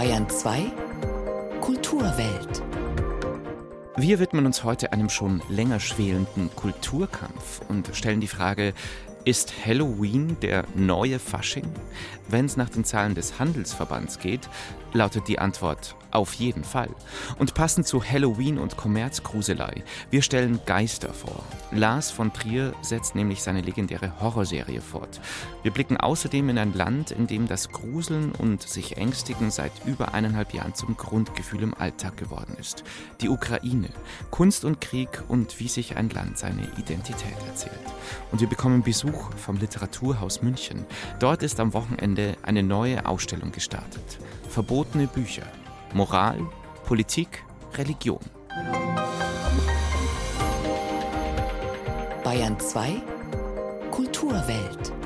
Bayern 0.00 0.30
2 0.30 0.72
Kulturwelt. 1.60 2.62
Wir 3.98 4.18
widmen 4.18 4.46
uns 4.46 4.64
heute 4.64 4.94
einem 4.94 5.10
schon 5.10 5.42
länger 5.50 5.78
schwelenden 5.78 6.48
Kulturkampf 6.56 7.60
und 7.68 7.94
stellen 7.94 8.22
die 8.22 8.26
Frage, 8.26 8.72
ist 9.24 9.52
Halloween 9.64 10.36
der 10.40 10.64
neue 10.74 11.18
Fasching? 11.18 11.68
Wenn 12.28 12.46
es 12.46 12.56
nach 12.56 12.70
den 12.70 12.84
Zahlen 12.84 13.14
des 13.14 13.38
Handelsverbands 13.38 14.18
geht, 14.18 14.48
lautet 14.92 15.28
die 15.28 15.38
Antwort 15.38 15.96
auf 16.12 16.34
jeden 16.34 16.64
Fall. 16.64 16.88
Und 17.38 17.54
passend 17.54 17.86
zu 17.86 18.02
Halloween 18.02 18.58
und 18.58 18.76
Kommerzgruselei, 18.76 19.84
wir 20.10 20.22
stellen 20.22 20.60
Geister 20.66 21.12
vor. 21.12 21.44
Lars 21.70 22.10
von 22.10 22.32
Trier 22.32 22.74
setzt 22.82 23.14
nämlich 23.14 23.42
seine 23.42 23.60
legendäre 23.60 24.20
Horrorserie 24.20 24.80
fort. 24.80 25.20
Wir 25.62 25.70
blicken 25.70 25.96
außerdem 25.96 26.48
in 26.48 26.58
ein 26.58 26.74
Land, 26.74 27.10
in 27.10 27.26
dem 27.26 27.46
das 27.46 27.70
Gruseln 27.70 28.32
und 28.32 28.62
sich 28.62 28.96
ängstigen 28.96 29.50
seit 29.50 29.72
über 29.86 30.14
eineinhalb 30.14 30.52
Jahren 30.52 30.74
zum 30.74 30.96
Grundgefühl 30.96 31.62
im 31.62 31.74
Alltag 31.74 32.16
geworden 32.16 32.56
ist. 32.58 32.82
Die 33.20 33.28
Ukraine, 33.28 33.90
Kunst 34.30 34.64
und 34.64 34.80
Krieg 34.80 35.22
und 35.28 35.60
wie 35.60 35.68
sich 35.68 35.96
ein 35.96 36.10
Land 36.10 36.38
seine 36.38 36.68
Identität 36.76 37.36
erzählt. 37.48 37.74
Und 38.32 38.40
wir 38.40 38.48
bekommen 38.48 38.82
Besuch 38.82 39.09
vom 39.36 39.56
Literaturhaus 39.56 40.42
München. 40.42 40.86
Dort 41.18 41.42
ist 41.42 41.60
am 41.60 41.72
Wochenende 41.72 42.36
eine 42.42 42.62
neue 42.62 43.06
Ausstellung 43.06 43.52
gestartet. 43.52 44.18
Verbotene 44.48 45.06
Bücher. 45.06 45.46
Moral, 45.92 46.38
Politik, 46.84 47.44
Religion. 47.76 48.20
Bayern 52.24 52.58
2 52.58 53.02
Kulturwelt. 53.90 54.99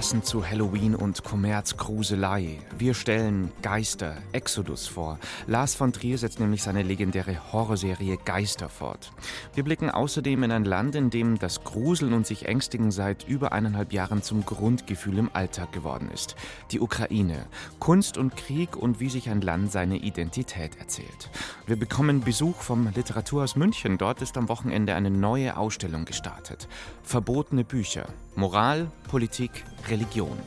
Passend 0.00 0.24
zu 0.24 0.48
Halloween 0.48 0.94
und 0.94 1.24
Kommerzgruselei. 1.24 2.56
Wir 2.78 2.94
stellen 2.94 3.52
Geister, 3.60 4.16
Exodus 4.32 4.86
vor. 4.86 5.18
Lars 5.46 5.74
von 5.74 5.92
Trier 5.92 6.16
setzt 6.16 6.40
nämlich 6.40 6.62
seine 6.62 6.82
legendäre 6.82 7.52
Horrorserie 7.52 8.16
Geister 8.24 8.70
fort. 8.70 9.12
Wir 9.54 9.62
blicken 9.62 9.90
außerdem 9.90 10.42
in 10.42 10.52
ein 10.52 10.64
Land, 10.64 10.94
in 10.94 11.10
dem 11.10 11.38
das 11.38 11.64
Gruseln 11.64 12.14
und 12.14 12.26
sich 12.26 12.46
ängstigen 12.46 12.92
seit 12.92 13.28
über 13.28 13.52
eineinhalb 13.52 13.92
Jahren 13.92 14.22
zum 14.22 14.46
Grundgefühl 14.46 15.18
im 15.18 15.28
Alltag 15.34 15.70
geworden 15.72 16.10
ist. 16.14 16.34
Die 16.70 16.80
Ukraine. 16.80 17.44
Kunst 17.78 18.16
und 18.16 18.34
Krieg 18.36 18.78
und 18.78 19.00
wie 19.00 19.10
sich 19.10 19.28
ein 19.28 19.42
Land 19.42 19.70
seine 19.70 19.98
Identität 19.98 20.78
erzählt. 20.78 21.28
Wir 21.66 21.76
bekommen 21.76 22.22
Besuch 22.22 22.56
vom 22.56 22.88
Literaturhaus 22.94 23.54
München. 23.54 23.98
Dort 23.98 24.22
ist 24.22 24.38
am 24.38 24.48
Wochenende 24.48 24.94
eine 24.94 25.10
neue 25.10 25.58
Ausstellung 25.58 26.06
gestartet. 26.06 26.68
Verbotene 27.02 27.64
Bücher. 27.64 28.06
Moral, 28.34 28.90
Politik, 29.08 29.64
Religion. 29.90 30.38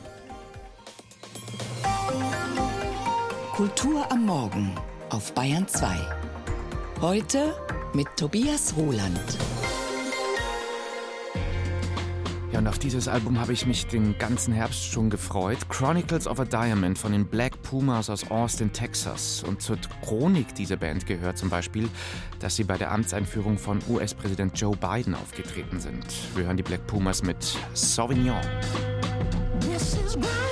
Kultur 3.52 4.10
am 4.10 4.24
Morgen 4.24 4.72
auf 5.10 5.34
Bayern 5.34 5.68
2. 5.68 5.86
Heute 7.02 7.54
mit 7.92 8.08
Tobias 8.16 8.74
Roland. 8.76 9.20
Ja, 12.52 12.60
und 12.60 12.68
auf 12.68 12.78
dieses 12.78 13.06
Album 13.06 13.38
habe 13.38 13.52
ich 13.52 13.66
mich 13.66 13.86
den 13.86 14.16
ganzen 14.16 14.54
Herbst 14.54 14.84
schon 14.84 15.10
gefreut. 15.10 15.58
Chronicles 15.68 16.26
of 16.26 16.40
a 16.40 16.44
Diamond 16.44 16.96
von 16.96 17.12
den 17.12 17.26
Black 17.26 17.60
Pumas 17.62 18.08
aus 18.08 18.30
Austin, 18.30 18.72
Texas. 18.72 19.42
Und 19.46 19.60
zur 19.60 19.76
Chronik 20.02 20.54
dieser 20.54 20.76
Band 20.76 21.04
gehört 21.04 21.36
zum 21.36 21.50
Beispiel, 21.50 21.88
dass 22.38 22.56
sie 22.56 22.64
bei 22.64 22.78
der 22.78 22.92
Amtseinführung 22.92 23.58
von 23.58 23.80
US-Präsident 23.88 24.58
Joe 24.58 24.76
Biden 24.76 25.14
aufgetreten 25.14 25.80
sind. 25.80 26.06
Wir 26.34 26.46
hören 26.46 26.56
die 26.56 26.62
Black 26.62 26.86
Pumas 26.86 27.22
mit 27.22 27.58
Sauvignon. 27.74 28.40
This 29.84 29.96
is 29.98 30.16
ground 30.16 30.43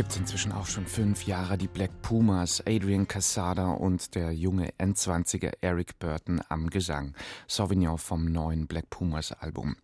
Gibt 0.00 0.12
es 0.12 0.16
inzwischen 0.16 0.52
auch 0.52 0.64
schon 0.64 0.86
fünf 0.86 1.26
Jahre 1.26 1.58
die 1.58 1.68
Black 1.68 1.90
Pumas, 2.00 2.62
Adrian 2.66 3.06
Casada 3.06 3.72
und 3.72 4.14
der 4.14 4.32
junge 4.32 4.70
N20er 4.78 5.52
Eric 5.60 5.98
Burton 5.98 6.40
am 6.48 6.70
Gesang. 6.70 7.14
Sauvignon 7.46 7.98
vom 7.98 8.24
neuen 8.24 8.66
Black 8.66 8.88
Pumas 8.88 9.32
Album. 9.32 9.76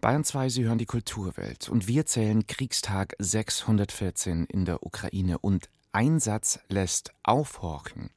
Bayern 0.00 0.24
2, 0.24 0.48
Sie 0.48 0.64
hören 0.64 0.78
die 0.78 0.86
Kulturwelt 0.86 1.68
und 1.68 1.88
wir 1.88 2.06
zählen 2.06 2.46
Kriegstag 2.46 3.14
614 3.18 4.46
in 4.46 4.64
der 4.64 4.82
Ukraine 4.82 5.38
und 5.38 5.68
ein 5.92 6.20
Satz 6.20 6.60
lässt 6.70 7.12
aufhorchen. 7.22 8.08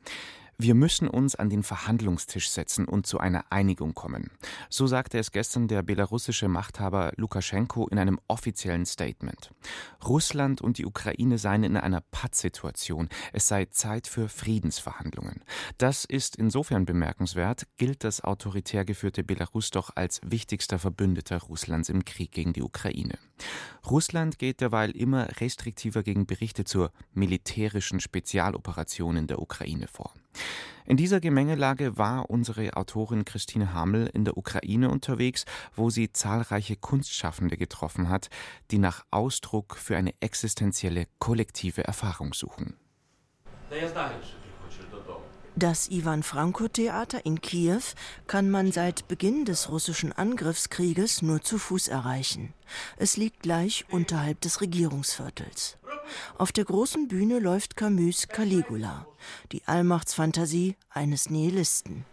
Wir 0.64 0.76
müssen 0.76 1.10
uns 1.10 1.36
an 1.36 1.50
den 1.50 1.62
Verhandlungstisch 1.62 2.50
setzen 2.50 2.86
und 2.86 3.06
zu 3.06 3.20
einer 3.20 3.52
Einigung 3.52 3.94
kommen. 3.94 4.32
So 4.70 4.88
sagte 4.88 5.18
es 5.18 5.34
gestern 5.34 5.68
der 5.68 5.84
belarussische 5.84 6.48
Machthaber 6.48 7.12
Lukaschenko 7.18 7.90
in 7.90 8.00
einem 8.00 8.18
offiziellen 8.30 8.86
Statement. 8.86 9.52
Russland 10.08 10.62
und 10.62 10.78
die 10.78 10.86
Ukraine 10.86 11.38
seien 11.38 11.66
in 11.66 11.76
einer 11.76 12.00
Pattsituation. 12.00 13.10
Es 13.34 13.50
sei 13.50 13.66
Zeit 13.66 14.08
für 14.08 14.30
Friedensverhandlungen. 14.30 15.44
Das 15.80 16.06
ist 16.06 16.38
insofern 16.38 16.86
bemerkenswert, 16.86 17.68
gilt 17.76 18.06
das 18.06 18.24
autoritär 18.24 18.86
geführte 18.86 19.26
Belarus 19.26 19.70
doch 19.70 19.90
als 19.96 20.22
wichtigster 20.24 20.80
Verbündeter 20.80 21.40
Russlands 21.40 21.90
im 21.90 22.06
Krieg 22.06 22.32
gegen 22.32 22.54
die 22.54 22.64
Ukraine. 22.64 23.20
Russland 23.90 24.40
geht 24.40 24.62
derweil 24.62 24.92
immer 24.92 25.28
restriktiver 25.40 26.04
gegen 26.04 26.26
Berichte 26.26 26.64
zur 26.64 26.92
militärischen 27.14 28.00
Spezialoperation 28.00 29.18
in 29.18 29.28
der 29.28 29.42
Ukraine 29.42 29.88
vor. 29.88 30.14
In 30.86 30.98
dieser 30.98 31.20
Gemengelage 31.20 31.98
war 31.98 32.30
unsere 32.30 32.76
Autorin 32.76 33.26
Christine 33.26 33.74
Hamel 33.74 34.10
in 34.14 34.26
der 34.26 34.38
Ukraine 34.38 34.90
unterwegs, 34.90 35.46
wo 35.76 35.90
sie 35.90 36.12
zahlreiche 36.12 36.76
Kunstschaffende 36.76 37.58
getroffen 37.58 38.10
hat, 38.10 38.30
die 38.72 38.80
nach 38.80 39.06
Ausdruck 39.12 39.78
für 39.78 39.96
eine 39.96 40.14
existenzielle 40.20 41.08
kollektive 41.20 41.84
Erfahrung 41.84 42.34
suchen. 42.34 42.76
Та 43.70 44.43
Das 45.56 45.90
Iwan 45.92 46.24
Franko 46.24 46.68
Theater 46.68 47.26
in 47.28 47.40
Kiew 47.40 47.82
kann 48.26 48.50
man 48.50 48.72
seit 48.72 49.08
Beginn 49.08 49.46
des 49.46 49.70
russischen 49.70 50.12
Angriffskrieges 50.12 51.22
nur 51.22 51.44
zu 51.44 51.60
Fuß 51.60 51.90
erreichen. 51.90 52.54
Es 52.98 53.18
liegt 53.18 53.44
gleich 53.44 53.86
unterhalb 53.92 54.42
des 54.42 54.62
Regierungsviertels. 54.62 55.78
Auf 56.40 56.52
der 56.52 56.66
großen 56.66 57.08
Bühne 57.08 57.38
läuft 57.38 57.76
Camus 57.76 58.28
Caligula, 58.28 59.06
die 59.52 59.62
Allmachtsfantasie 59.68 60.76
eines 60.90 61.30
Nihilisten. 61.30 62.06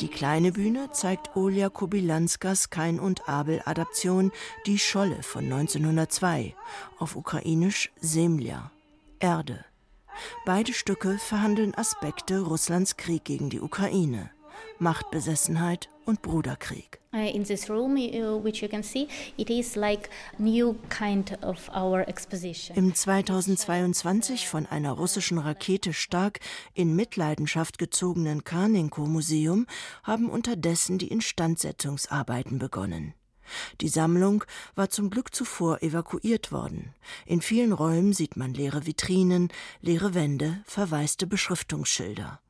Die 0.00 0.08
kleine 0.08 0.52
Bühne 0.52 0.92
zeigt 0.92 1.34
Olja 1.34 1.68
Kobylanskas 1.68 2.70
Kain 2.70 3.00
und 3.00 3.28
Abel 3.28 3.60
Adaption 3.64 4.30
Die 4.66 4.78
Scholle 4.78 5.24
von 5.24 5.44
1902, 5.44 6.54
auf 7.00 7.16
ukrainisch 7.16 7.90
Semlja, 8.00 8.70
Erde. 9.18 9.64
Beide 10.44 10.72
Stücke 10.72 11.18
verhandeln 11.18 11.74
Aspekte 11.74 12.40
Russlands 12.40 12.96
Krieg 12.96 13.24
gegen 13.24 13.50
die 13.50 13.60
Ukraine, 13.60 14.30
Machtbesessenheit 14.78 15.88
und 16.04 16.22
Bruderkrieg. 16.22 16.98
Uh, 17.12 17.26
in 17.34 17.42
this 17.42 17.70
room, 17.70 17.96
uh, 17.96 18.36
which 18.42 18.60
you 18.60 18.68
can 18.68 18.82
see, 18.82 19.08
it 19.38 19.48
is 19.48 19.76
like 19.76 20.10
new 20.38 20.76
kind 20.90 21.38
of 21.42 21.70
our 21.74 22.06
exposition. 22.06 22.76
Im 22.76 22.94
2022 22.94 24.46
von 24.46 24.66
einer 24.66 24.92
russischen 24.92 25.38
Rakete 25.38 25.94
stark 25.94 26.40
in 26.74 26.94
Mitleidenschaft 26.94 27.78
gezogenen 27.78 28.44
Karnenko-Museum 28.44 29.66
haben 30.02 30.28
unterdessen 30.28 30.98
die 30.98 31.08
Instandsetzungsarbeiten 31.08 32.58
begonnen. 32.58 33.14
Die 33.80 33.88
Sammlung 33.88 34.44
war 34.74 34.90
zum 34.90 35.10
Glück 35.10 35.34
zuvor 35.34 35.82
evakuiert 35.82 36.52
worden. 36.52 36.94
In 37.26 37.40
vielen 37.40 37.72
Räumen 37.72 38.12
sieht 38.12 38.36
man 38.36 38.54
leere 38.54 38.86
Vitrinen, 38.86 39.48
leere 39.80 40.14
Wände, 40.14 40.62
verwaiste 40.66 41.26
Beschriftungsschilder. 41.26 42.40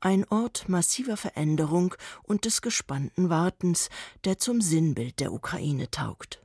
Ein 0.00 0.26
Ort 0.28 0.68
massiver 0.68 1.16
Veränderung 1.16 1.94
und 2.22 2.44
des 2.44 2.62
gespannten 2.62 3.30
Wartens, 3.30 3.88
der 4.24 4.38
zum 4.38 4.60
Sinnbild 4.60 5.20
der 5.20 5.32
Ukraine 5.32 5.90
taugt. 5.90 6.42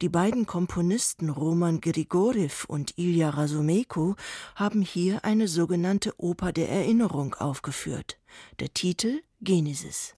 Die 0.00 0.08
beiden 0.08 0.46
Komponisten 0.46 1.30
Roman 1.30 1.80
Grigoriev 1.80 2.64
und 2.66 2.98
Ilya 2.98 3.30
Rasumeko 3.30 4.16
haben 4.54 4.82
hier 4.82 5.24
eine 5.24 5.48
sogenannte 5.48 6.12
Oper 6.18 6.52
der 6.52 6.68
Erinnerung 6.68 7.34
aufgeführt. 7.34 8.18
Der 8.60 8.72
Titel 8.74 9.22
Genesis. 9.40 10.14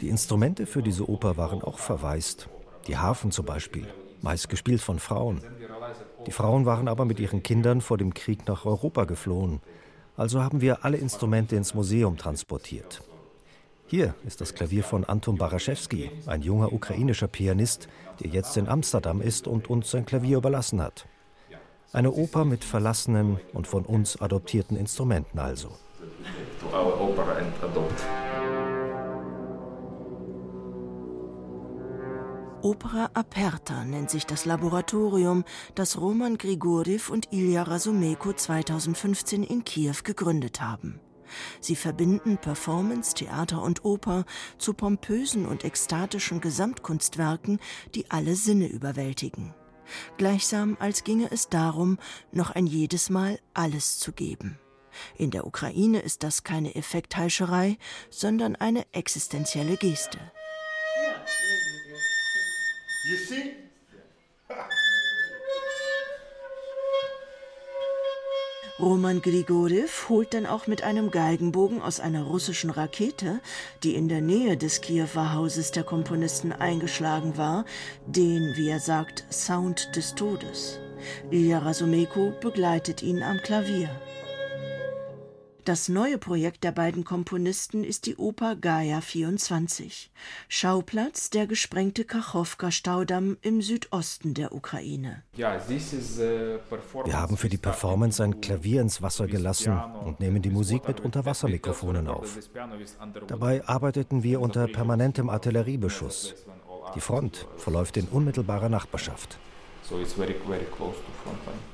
Die 0.00 0.08
Instrumente 0.08 0.66
für 0.66 0.82
diese 0.82 1.08
Oper 1.08 1.36
waren 1.36 1.62
auch 1.62 1.78
verwaist. 1.78 2.48
Die 2.86 2.96
Harfen 2.96 3.30
zum 3.30 3.44
Beispiel, 3.44 3.86
meist 4.22 4.48
gespielt 4.48 4.80
von 4.80 4.98
Frauen. 4.98 5.42
Die 6.26 6.32
Frauen 6.32 6.64
waren 6.64 6.88
aber 6.88 7.04
mit 7.04 7.20
ihren 7.20 7.42
Kindern 7.42 7.80
vor 7.80 7.98
dem 7.98 8.14
Krieg 8.14 8.46
nach 8.48 8.64
Europa 8.64 9.04
geflohen. 9.04 9.60
Also 10.16 10.42
haben 10.42 10.60
wir 10.60 10.84
alle 10.84 10.96
Instrumente 10.96 11.56
ins 11.56 11.74
Museum 11.74 12.16
transportiert. 12.16 13.02
Hier 13.86 14.14
ist 14.26 14.40
das 14.40 14.54
Klavier 14.54 14.82
von 14.82 15.04
Anton 15.04 15.36
Baraschewski, 15.36 16.10
ein 16.26 16.40
junger 16.40 16.72
ukrainischer 16.72 17.28
Pianist, 17.28 17.88
der 18.20 18.30
jetzt 18.30 18.56
in 18.56 18.66
Amsterdam 18.66 19.20
ist 19.20 19.46
und 19.46 19.68
uns 19.68 19.90
sein 19.90 20.06
Klavier 20.06 20.38
überlassen 20.38 20.80
hat. 20.80 21.06
Eine 21.92 22.12
Oper 22.12 22.46
mit 22.46 22.64
verlassenen 22.64 23.38
und 23.52 23.66
von 23.66 23.84
uns 23.84 24.18
adoptierten 24.18 24.78
Instrumenten 24.78 25.38
also 25.38 25.72
our 26.72 27.00
opera 27.00 27.36
and 27.36 27.52
adopt. 27.62 28.02
Opera 32.64 33.10
Aperta 33.14 33.84
nennt 33.84 34.08
sich 34.08 34.24
das 34.24 34.44
Laboratorium, 34.44 35.44
das 35.74 36.00
Roman 36.00 36.38
Grigoriev 36.38 37.10
und 37.10 37.32
Ilya 37.32 37.64
Rasumeko 37.64 38.32
2015 38.32 39.42
in 39.42 39.64
Kiew 39.64 39.96
gegründet 40.04 40.60
haben. 40.60 41.00
Sie 41.60 41.74
verbinden 41.74 42.38
Performance, 42.38 43.14
Theater 43.14 43.62
und 43.62 43.84
Oper 43.84 44.24
zu 44.58 44.74
pompösen 44.74 45.46
und 45.46 45.64
ekstatischen 45.64 46.40
Gesamtkunstwerken, 46.40 47.58
die 47.96 48.10
alle 48.10 48.36
Sinne 48.36 48.68
überwältigen. 48.68 49.54
Gleichsam 50.16 50.76
als 50.78 51.02
ginge 51.02 51.32
es 51.32 51.48
darum, 51.48 51.98
noch 52.30 52.50
ein 52.50 52.68
jedes 52.68 53.10
Mal 53.10 53.40
alles 53.54 53.98
zu 53.98 54.12
geben. 54.12 54.58
In 55.16 55.30
der 55.30 55.46
Ukraine 55.46 56.00
ist 56.00 56.22
das 56.22 56.44
keine 56.44 56.74
Effektheischerei, 56.74 57.78
sondern 58.10 58.56
eine 58.56 58.84
existenzielle 58.92 59.76
Geste. 59.76 60.18
Roman 68.82 69.22
Grigoriev 69.22 70.08
holt 70.08 70.34
dann 70.34 70.44
auch 70.44 70.66
mit 70.66 70.82
einem 70.82 71.12
Geigenbogen 71.12 71.80
aus 71.80 72.00
einer 72.00 72.24
russischen 72.24 72.70
Rakete, 72.70 73.40
die 73.84 73.94
in 73.94 74.08
der 74.08 74.20
Nähe 74.20 74.56
des 74.56 74.80
Kiewer 74.80 75.34
Hauses 75.34 75.70
der 75.70 75.84
Komponisten 75.84 76.52
eingeschlagen 76.52 77.36
war, 77.36 77.64
den, 78.06 78.56
wie 78.56 78.68
er 78.68 78.80
sagt, 78.80 79.24
Sound 79.30 79.94
des 79.94 80.16
Todes. 80.16 80.80
Ilya 81.30 81.58
Rasumeko 81.58 82.32
begleitet 82.40 83.02
ihn 83.02 83.22
am 83.22 83.38
Klavier. 83.38 83.88
Das 85.64 85.88
neue 85.88 86.18
Projekt 86.18 86.64
der 86.64 86.72
beiden 86.72 87.04
Komponisten 87.04 87.84
ist 87.84 88.06
die 88.06 88.16
Oper 88.16 88.56
Gaia 88.56 89.00
24, 89.00 90.10
Schauplatz 90.48 91.30
der 91.30 91.46
gesprengte 91.46 92.04
Kachowka-Staudamm 92.04 93.36
im 93.42 93.62
Südosten 93.62 94.34
der 94.34 94.52
Ukraine. 94.52 95.22
Wir 95.34 95.50
haben 97.12 97.36
für 97.36 97.48
die 97.48 97.58
Performance 97.58 98.24
ein 98.24 98.40
Klavier 98.40 98.80
ins 98.80 99.02
Wasser 99.02 99.28
gelassen 99.28 99.80
und 100.04 100.18
nehmen 100.18 100.42
die 100.42 100.50
Musik 100.50 100.88
mit 100.88 100.98
Unterwassermikrofonen 100.98 102.08
auf. 102.08 102.36
Dabei 103.28 103.64
arbeiteten 103.64 104.24
wir 104.24 104.40
unter 104.40 104.66
permanentem 104.66 105.30
Artilleriebeschuss. 105.30 106.34
Die 106.96 107.00
Front 107.00 107.46
verläuft 107.56 107.96
in 107.96 108.08
unmittelbarer 108.08 108.68
Nachbarschaft. 108.68 109.38
So 109.88 110.00
it's 110.00 110.12
very, 110.12 110.34
very 110.46 110.64
close 110.76 110.96
to 110.96 111.12
front 111.22 111.38
line. 111.46 111.71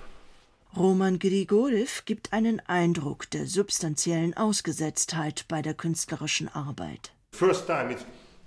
Roman 0.76 1.19
Grigoriev 1.19 2.05
gibt 2.05 2.32
einen 2.32 2.61
Eindruck 2.61 3.31
der 3.31 3.47
substanziellen 3.47 4.37
Ausgesetztheit 4.37 5.47
bei 5.49 5.62
der 5.62 5.75
künstlerischen 5.75 6.49
Arbeit. 6.49 7.12
First 7.32 7.67
time 7.67 7.93
it's, 7.93 8.05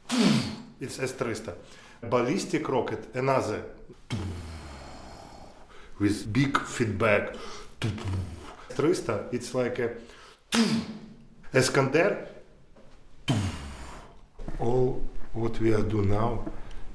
it's 0.80 1.00
S-300. 1.00 1.54
Ballistic 2.10 2.68
rocket, 2.70 3.00
another 3.16 3.64
with 6.00 6.32
big 6.32 6.60
feedback. 6.60 7.36
S-300, 7.82 9.34
it's 9.34 9.54
like 9.54 9.80
a 9.80 9.90
Iskander. 11.54 12.28
All 14.60 15.02
what 15.34 15.60
we 15.60 15.74
are 15.74 15.84
doing 15.84 16.10
now 16.10 16.44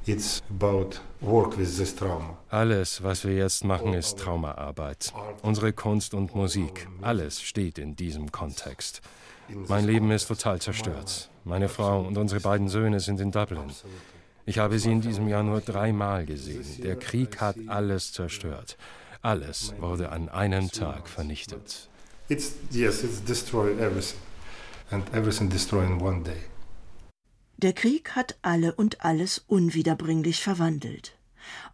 It's 0.06 0.40
about 0.48 1.00
work 1.20 1.58
with 1.58 1.76
this 1.76 1.92
trauma. 1.96 2.38
Alles, 2.48 3.02
was 3.02 3.24
wir 3.24 3.34
jetzt 3.34 3.64
machen, 3.64 3.92
ist 3.92 4.16
Traumaarbeit. 4.20 5.12
Unsere 5.42 5.72
Kunst 5.72 6.14
und 6.14 6.32
Musik, 6.32 6.86
alles 7.02 7.42
steht 7.42 7.76
in 7.78 7.96
diesem 7.96 8.30
Kontext. 8.30 9.00
Mein 9.48 9.84
Leben 9.84 10.12
ist 10.12 10.28
total 10.28 10.60
zerstört. 10.60 11.28
Meine 11.42 11.68
Frau 11.68 12.02
und 12.02 12.16
unsere 12.18 12.40
beiden 12.40 12.68
Söhne 12.68 13.00
sind 13.00 13.20
in 13.20 13.32
Dublin. 13.32 13.72
Ich 14.44 14.58
habe 14.58 14.78
sie 14.78 14.92
in 14.92 15.00
diesem 15.00 15.26
Jahr 15.26 15.42
nur 15.42 15.60
dreimal 15.60 16.24
gesehen. 16.24 16.64
Der 16.84 16.94
Krieg 16.94 17.40
hat 17.40 17.56
alles 17.66 18.12
zerstört. 18.12 18.76
Alles 19.22 19.74
wurde 19.80 20.10
an 20.10 20.28
einem 20.28 20.70
Tag 20.70 21.08
vernichtet. 21.08 21.88
It's, 22.28 22.52
yes, 22.70 23.02
it's 23.02 23.24
destroyed 23.24 23.80
everything. 23.80 24.20
And 24.90 25.12
everything 25.12 25.48
destroyed 25.48 25.88
in 25.88 26.00
one 26.00 26.22
day. 26.22 26.44
Der 27.58 27.72
Krieg 27.72 28.10
hat 28.10 28.36
alle 28.42 28.74
und 28.74 29.02
alles 29.02 29.42
unwiederbringlich 29.46 30.42
verwandelt. 30.42 31.16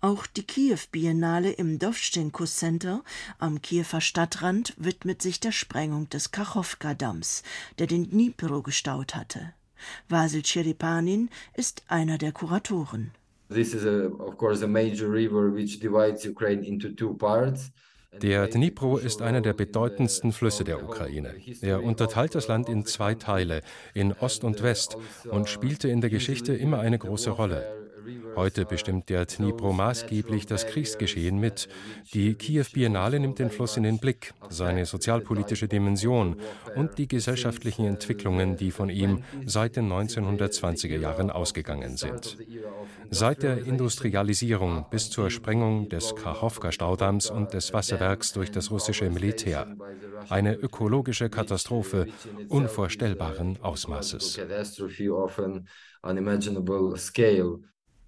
Auch 0.00 0.26
die 0.26 0.44
Kiew 0.44 0.78
Biennale 0.92 1.50
im 1.50 1.80
Dowschenko 1.80 2.44
Center 2.44 3.02
am 3.38 3.60
Kiewer 3.62 4.00
Stadtrand 4.00 4.74
widmet 4.76 5.22
sich 5.22 5.40
der 5.40 5.50
Sprengung 5.50 6.08
des 6.08 6.30
Kachowka-Damms, 6.30 7.42
der 7.78 7.88
den 7.88 8.10
Dnipro 8.10 8.62
gestaut 8.62 9.16
hatte. 9.16 9.54
Vasil 10.08 10.42
Cheripanin 10.42 11.30
ist 11.54 11.82
einer 11.88 12.16
der 12.16 12.30
Kuratoren. 12.30 13.10
This 13.48 13.74
is 13.74 13.84
a, 13.84 14.06
of 14.22 14.38
course 14.38 14.62
a 14.64 14.68
major 14.68 15.10
river 15.10 15.52
which 15.52 15.80
divides 15.80 16.24
Ukraine 16.24 16.64
into 16.64 16.90
two 16.90 17.14
parts. 17.14 17.72
Der 18.20 18.46
Dnipro 18.46 18.98
ist 18.98 19.22
einer 19.22 19.40
der 19.40 19.54
bedeutendsten 19.54 20.32
Flüsse 20.32 20.64
der 20.64 20.82
Ukraine. 20.82 21.34
Er 21.62 21.82
unterteilt 21.82 22.34
das 22.34 22.46
Land 22.46 22.68
in 22.68 22.84
zwei 22.84 23.14
Teile, 23.14 23.62
in 23.94 24.12
Ost 24.12 24.44
und 24.44 24.62
West, 24.62 24.96
und 25.30 25.48
spielte 25.48 25.88
in 25.88 26.00
der 26.00 26.10
Geschichte 26.10 26.54
immer 26.54 26.80
eine 26.80 26.98
große 26.98 27.30
Rolle. 27.30 27.81
Heute 28.34 28.64
bestimmt 28.64 29.08
der 29.08 29.26
Dnipro 29.26 29.72
maßgeblich 29.72 30.46
das 30.46 30.66
Kriegsgeschehen 30.66 31.38
mit. 31.38 31.68
Die 32.14 32.34
Kiew 32.34 32.64
Biennale 32.72 33.20
nimmt 33.20 33.38
den 33.38 33.50
Fluss 33.50 33.76
in 33.76 33.82
den 33.82 33.98
Blick, 33.98 34.32
seine 34.48 34.86
sozialpolitische 34.86 35.68
Dimension 35.68 36.36
und 36.74 36.98
die 36.98 37.08
gesellschaftlichen 37.08 37.84
Entwicklungen, 37.84 38.56
die 38.56 38.70
von 38.70 38.88
ihm 38.88 39.22
seit 39.44 39.76
den 39.76 39.90
1920er 39.92 40.98
Jahren 40.98 41.30
ausgegangen 41.30 41.96
sind. 41.96 42.38
Seit 43.10 43.42
der 43.42 43.64
Industrialisierung 43.64 44.86
bis 44.90 45.10
zur 45.10 45.30
Sprengung 45.30 45.88
des 45.88 46.14
Kachowka-Staudamms 46.14 47.30
und 47.30 47.52
des 47.52 47.72
Wasserwerks 47.72 48.32
durch 48.32 48.50
das 48.50 48.70
russische 48.70 49.10
Militär. 49.10 49.76
Eine 50.28 50.54
ökologische 50.54 51.28
Katastrophe 51.28 52.06
unvorstellbaren 52.48 53.58
Ausmaßes. 53.62 54.40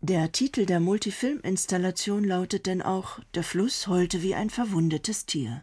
Der 0.07 0.33
Titel 0.33 0.67
der 0.67 0.81
Multifilminstallation 0.81 2.25
lautet 2.25 2.67
denn 2.67 2.83
auch 2.83 3.21
Der 3.33 3.43
Fluss 3.43 3.87
heulte 3.87 4.21
wie 4.21 4.35
ein 4.35 4.51
verwundetes 4.51 5.25
Tier. 5.25 5.63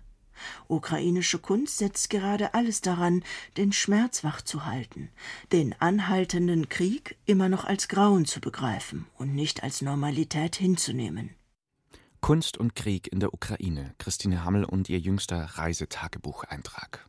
Ukrainische 0.68 1.38
Kunst 1.38 1.78
setzt 1.78 2.10
gerade 2.10 2.56
alles 2.56 2.82
daran, 2.82 3.24
den 3.56 3.72
Schmerz 3.72 4.24
wachzuhalten, 4.24 5.10
den 5.52 5.76
anhaltenden 5.80 6.70
Krieg 6.70 7.20
immer 7.28 7.50
noch 7.50 7.66
als 7.66 7.88
Grauen 7.88 8.26
zu 8.26 8.42
begreifen 8.42 9.06
und 9.20 9.36
nicht 9.36 9.62
als 9.62 9.84
Normalität 9.84 10.56
hinzunehmen. 10.56 11.36
Kunst 12.20 12.58
und 12.58 12.76
Krieg 12.76 13.14
in 13.14 13.20
der 13.20 13.36
Ukraine. 13.36 13.94
Christine 14.00 14.44
Hammel 14.44 14.66
und 14.66 14.90
ihr 14.90 14.98
jüngster 14.98 15.52
Reisetagebucheintrag. 15.54 17.08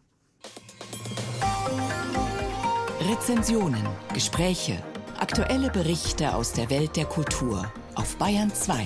Rezensionen, 3.00 3.86
Gespräche, 4.12 4.82
aktuelle 5.22 5.70
Berichte 5.70 6.34
aus 6.34 6.52
der 6.52 6.68
Welt 6.68 6.96
der 6.96 7.04
Kultur 7.04 7.64
auf 7.94 8.16
Bayern 8.16 8.52
2. 8.52 8.84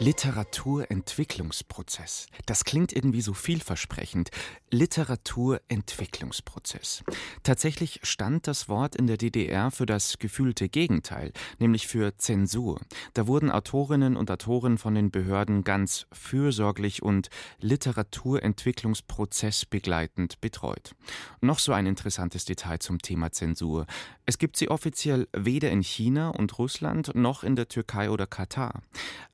Literaturentwicklungsprozess. 0.00 2.28
Das 2.46 2.64
klingt 2.64 2.92
irgendwie 2.92 3.20
so 3.20 3.34
vielversprechend. 3.34 4.30
Literaturentwicklungsprozess. 4.70 7.02
Tatsächlich 7.42 7.98
stand 8.04 8.46
das 8.46 8.68
Wort 8.68 8.94
in 8.94 9.08
der 9.08 9.16
DDR 9.16 9.72
für 9.72 9.86
das 9.86 10.20
gefühlte 10.20 10.68
Gegenteil, 10.68 11.32
nämlich 11.58 11.88
für 11.88 12.16
Zensur. 12.16 12.80
Da 13.14 13.26
wurden 13.26 13.50
Autorinnen 13.50 14.16
und 14.16 14.30
Autoren 14.30 14.78
von 14.78 14.94
den 14.94 15.10
Behörden 15.10 15.64
ganz 15.64 16.06
fürsorglich 16.12 17.02
und 17.02 17.28
Literaturentwicklungsprozess 17.60 19.66
begleitend 19.66 20.40
betreut. 20.40 20.94
Noch 21.40 21.58
so 21.58 21.72
ein 21.72 21.86
interessantes 21.86 22.44
Detail 22.44 22.78
zum 22.78 23.00
Thema 23.00 23.32
Zensur. 23.32 23.84
Es 24.26 24.38
gibt 24.38 24.58
sie 24.58 24.70
offiziell 24.70 25.26
weder 25.32 25.70
in 25.70 25.82
China 25.82 26.28
und 26.28 26.56
Russland 26.58 27.16
noch 27.16 27.42
in 27.42 27.56
der 27.56 27.66
Türkei 27.66 28.10
oder 28.10 28.28
Katar. 28.28 28.80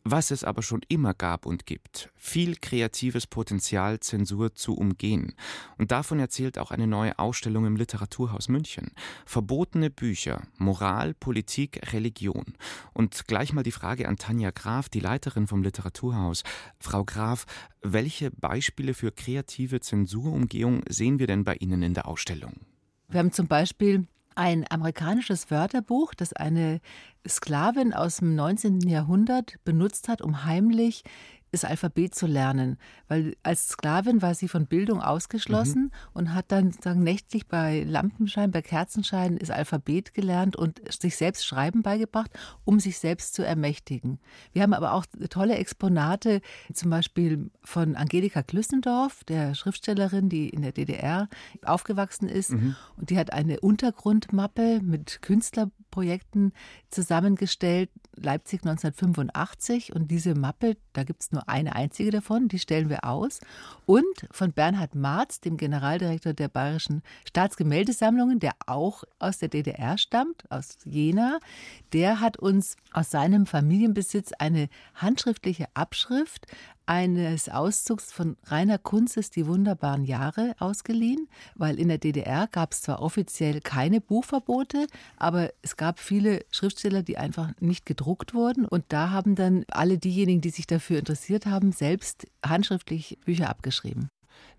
Was 0.05 0.31
es 0.31 0.45
aber 0.45 0.54
schon 0.63 0.83
immer 0.89 1.15
gab 1.15 1.47
und 1.47 1.67
gibt. 1.67 2.11
Viel 2.17 2.57
kreatives 2.57 3.27
Potenzial, 3.27 4.01
Zensur 4.01 4.55
zu 4.55 4.75
umgehen. 4.75 5.35
Und 5.79 5.93
davon 5.93 6.19
erzählt 6.19 6.59
auch 6.59 6.71
eine 6.71 6.87
neue 6.87 7.19
Ausstellung 7.19 7.67
im 7.67 7.77
Literaturhaus 7.77 8.49
München. 8.49 8.93
Verbotene 9.27 9.91
Bücher, 9.91 10.43
Moral, 10.59 11.15
Politik, 11.15 11.93
Religion. 11.93 12.55
Und 12.93 13.27
gleich 13.27 13.53
mal 13.53 13.63
die 13.63 13.73
Frage 13.73 14.09
an 14.09 14.17
Tanja 14.17 14.51
Graf, 14.51 14.89
die 14.89 15.01
Leiterin 15.01 15.47
vom 15.47 15.63
Literaturhaus. 15.63 16.43
Frau 16.79 17.05
Graf, 17.05 17.47
welche 17.83 18.31
Beispiele 18.31 18.95
für 18.95 19.13
kreative 19.13 19.81
Zensurumgehung 19.81 20.83
sehen 20.89 21.19
wir 21.19 21.27
denn 21.27 21.45
bei 21.45 21.55
Ihnen 21.57 21.83
in 21.83 21.95
der 21.95 22.09
Ausstellung? 22.09 22.55
Wir 23.09 23.21
haben 23.21 23.33
zum 23.33 23.47
Beispiel 23.47 24.07
ein 24.35 24.65
amerikanisches 24.71 25.51
Wörterbuch, 25.51 26.15
das 26.15 26.33
eine 26.33 26.81
Sklavin 27.27 27.93
aus 27.93 28.17
dem 28.17 28.35
19. 28.35 28.81
Jahrhundert 28.81 29.57
benutzt 29.65 30.09
hat, 30.09 30.23
um 30.23 30.45
heimlich 30.45 31.05
das 31.55 31.65
Alphabet 31.65 32.15
zu 32.15 32.27
lernen. 32.27 32.77
Weil 33.09 33.37
als 33.43 33.69
Sklavin 33.69 34.23
war 34.23 34.35
sie 34.35 34.49
von 34.49 34.67
Bildung 34.67 35.01
ausgeschlossen 35.01 35.85
mhm. 35.85 35.91
und 36.13 36.35
hat 36.35 36.47
dann 36.49 36.73
sagen, 36.73 37.03
nächtlich 37.03 37.47
bei 37.47 37.85
Lampenschein, 37.85 38.51
bei 38.51 38.61
Kerzenschein 38.61 39.39
das 39.39 39.51
Alphabet 39.51 40.15
gelernt 40.15 40.57
und 40.57 40.81
sich 40.93 41.17
selbst 41.17 41.47
Schreiben 41.47 41.83
beigebracht, 41.83 42.31
um 42.65 42.81
sich 42.81 42.99
selbst 42.99 43.35
zu 43.35 43.45
ermächtigen. 43.45 44.19
Wir 44.53 44.63
haben 44.63 44.75
aber 44.75 44.93
auch 44.93 45.07
tolle 45.31 45.55
Exponate, 45.57 46.41
zum 46.73 46.91
Beispiel 46.91 47.51
von 47.63 47.95
Angelika 47.95 48.43
Klüssendorf, 48.43 49.23
der 49.25 49.55
Schriftstellerin, 49.55 50.29
die 50.29 50.49
in 50.49 50.63
der 50.63 50.73
DDR 50.73 51.29
aufgewachsen 51.65 52.29
ist. 52.29 52.51
Mhm. 52.51 52.75
Und 52.97 53.11
die 53.11 53.19
hat 53.19 53.33
eine 53.33 53.61
Untergrundmappe 53.61 54.81
mit 54.83 55.23
Künstlerprojekten 55.23 56.53
zusammengestellt, 56.91 57.91
Leipzig 58.17 58.61
1985. 58.63 59.95
Und 59.95 60.11
diese 60.11 60.35
Mappe, 60.35 60.77
da 60.93 61.05
gibt 61.05 61.23
es 61.23 61.33
nur 61.33 61.49
eine 61.49 61.75
einzige 61.75 62.11
davon, 62.11 62.49
die 62.49 62.59
stellen 62.59 62.89
wir 62.89 63.05
aus. 63.05 63.41
Und 63.87 64.05
von 64.31 64.53
Bernhard 64.53 64.95
Marz, 64.95 65.41
dem 65.41 65.57
Generaldirektor 65.57 66.33
der 66.33 66.49
Bayerischen 66.49 67.03
Staatsgemäldesammlungen, 67.27 68.41
der 68.41 68.53
auch 68.67 69.05
aus 69.19 69.39
der 69.39 69.49
DDR 69.49 69.99
stammt, 69.99 70.51
aus 70.51 70.79
Jena, 70.85 71.39
der 71.93 72.21
hat 72.21 72.37
uns 72.37 72.77
aus 72.93 73.11
seinem 73.11 73.47
Familienbesitz 73.47 74.33
eine 74.39 74.69
handschriftliche 74.95 75.67
Abschrift 75.75 76.47
eines 76.87 77.49
Auszugs 77.49 78.13
von 78.13 78.37
Rainer 78.45 78.79
Kunzes 78.79 79.31
Die 79.31 79.47
wunderbaren 79.47 80.05
Jahre 80.05 80.55
ausgeliehen, 80.59 81.29
weil 81.55 81.79
in 81.79 81.89
der 81.89 81.99
DDR 81.99 82.49
gab 82.51 82.73
es 82.73 82.83
zwar 82.83 83.01
offiziell 83.01 83.61
keine 83.61 84.01
Buchverbote, 84.01 84.87
aber 85.17 85.51
es 85.63 85.77
gab 85.77 85.99
viele 85.99 86.45
Schriftsteller, 86.51 87.03
die 87.03 87.19
einfach 87.19 87.53
nicht 87.61 87.87
gedruckt 87.87 88.35
wurden 88.35 88.67
und 88.67 88.85
da 88.89 89.11
haben 89.11 89.35
dann 89.35 89.65
alle 89.69 89.99
diejenigen, 89.99 90.41
die 90.41 90.51
sich 90.51 90.67
dafür 90.67 90.99
interessiert 90.99 91.47
haben, 91.47 91.73
selbst 91.73 92.27
handschriftlich 92.45 93.19
Bücher 93.25 93.49
abgeschrieben. 93.49 94.09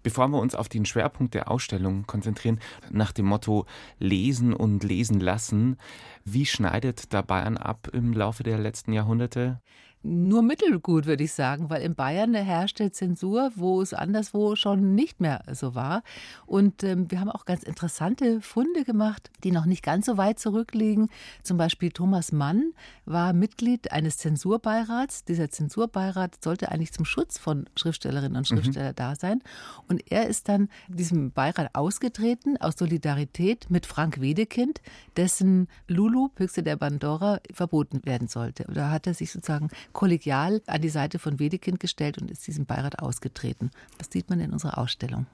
Bevor 0.04 0.28
wir 0.28 0.40
uns 0.40 0.56
auf 0.56 0.70
den 0.70 0.86
Schwerpunkt 0.86 1.34
der 1.34 1.50
Ausstellung 1.50 2.06
konzentrieren, 2.06 2.60
nach 2.92 3.12
dem 3.12 3.26
Motto 3.26 3.66
Lesen 3.98 4.54
und 4.54 4.84
Lesen 4.84 5.20
lassen, 5.20 5.78
wie 6.24 6.46
schneidet 6.46 7.12
da 7.14 7.22
Bayern 7.22 7.58
ab 7.58 7.90
im 7.92 8.14
Laufe 8.14 8.44
der 8.44 8.60
letzten 8.60 8.94
Jahrhunderte? 8.94 9.62
Nur 10.06 10.44
mittelgut, 10.44 11.08
würde 11.08 11.24
ich 11.24 11.34
sagen, 11.34 11.70
weil 11.70 11.82
in 11.82 11.96
Bayern 11.96 12.36
herrschte 12.36 12.92
Zensur, 12.92 13.52
wo 13.56 13.82
es 13.82 13.94
anderswo 13.94 14.56
schon 14.56 14.94
nicht 14.94 15.20
mehr 15.20 15.44
so 15.52 15.74
war. 15.74 16.04
Und 16.46 16.84
ähm, 16.84 17.10
wir 17.10 17.20
haben 17.20 17.32
auch 17.32 17.46
ganz 17.46 17.64
interessante 17.64 18.40
Funde 18.42 18.84
gemacht, 18.84 19.32
die 19.44 19.52
noch 19.52 19.66
nicht 19.66 19.84
ganz 19.84 20.06
so 20.06 20.18
weit 20.18 20.40
zurückliegen. 20.40 21.10
Zum 21.42 21.58
Beispiel 21.58 21.92
Thomas 21.92 22.32
Mann 22.32 22.74
war 23.06 23.34
Mitglied 23.34 23.92
eines 23.92 24.18
Zensurbeirats. 24.18 25.26
Dieser 25.26 25.50
Zensurbeirat 25.50 26.44
sollte 26.44 26.72
eigentlich 26.72 26.94
zum 26.94 27.06
Schutz 27.06 27.40
von 27.40 27.66
Schriftstellerinnen 27.76 28.38
und 28.38 28.48
Schriftstellern 28.48 28.92
mhm. 28.92 28.96
da 28.96 29.16
sein. 29.16 29.42
Und 29.88 30.12
er 30.12 30.28
ist 30.28 30.48
dann 30.50 30.70
diesem 30.88 31.32
Beirat 31.32 31.74
ausgetreten 31.74 32.58
aus 32.58 32.76
Solidarität 32.78 33.72
mit 33.72 33.88
Frank 33.88 34.22
Wedekind, 34.22 34.82
dessen 35.18 35.68
Lulu, 35.88 36.30
Büchse 36.30 36.62
der 36.62 36.76
Bandora, 36.76 37.40
verboten 37.52 38.06
werden 38.06 38.28
sollte. 38.28 38.66
Da 38.72 38.92
hat 38.92 39.08
er 39.08 39.16
sich 39.16 39.32
sozusagen 39.32 39.70
kollegial 39.96 40.62
an 40.68 40.82
die 40.82 40.90
Seite 40.90 41.18
von 41.18 41.40
Wedekind 41.40 41.80
gestellt 41.80 42.20
und 42.20 42.30
ist 42.30 42.46
diesem 42.46 42.68
Beirat 42.68 43.00
ausgetreten. 43.00 43.72
Das 43.98 44.10
sieht 44.12 44.30
man 44.30 44.40
in 44.40 44.54
unserer 44.54 44.78
Ausstellung. 44.78 45.26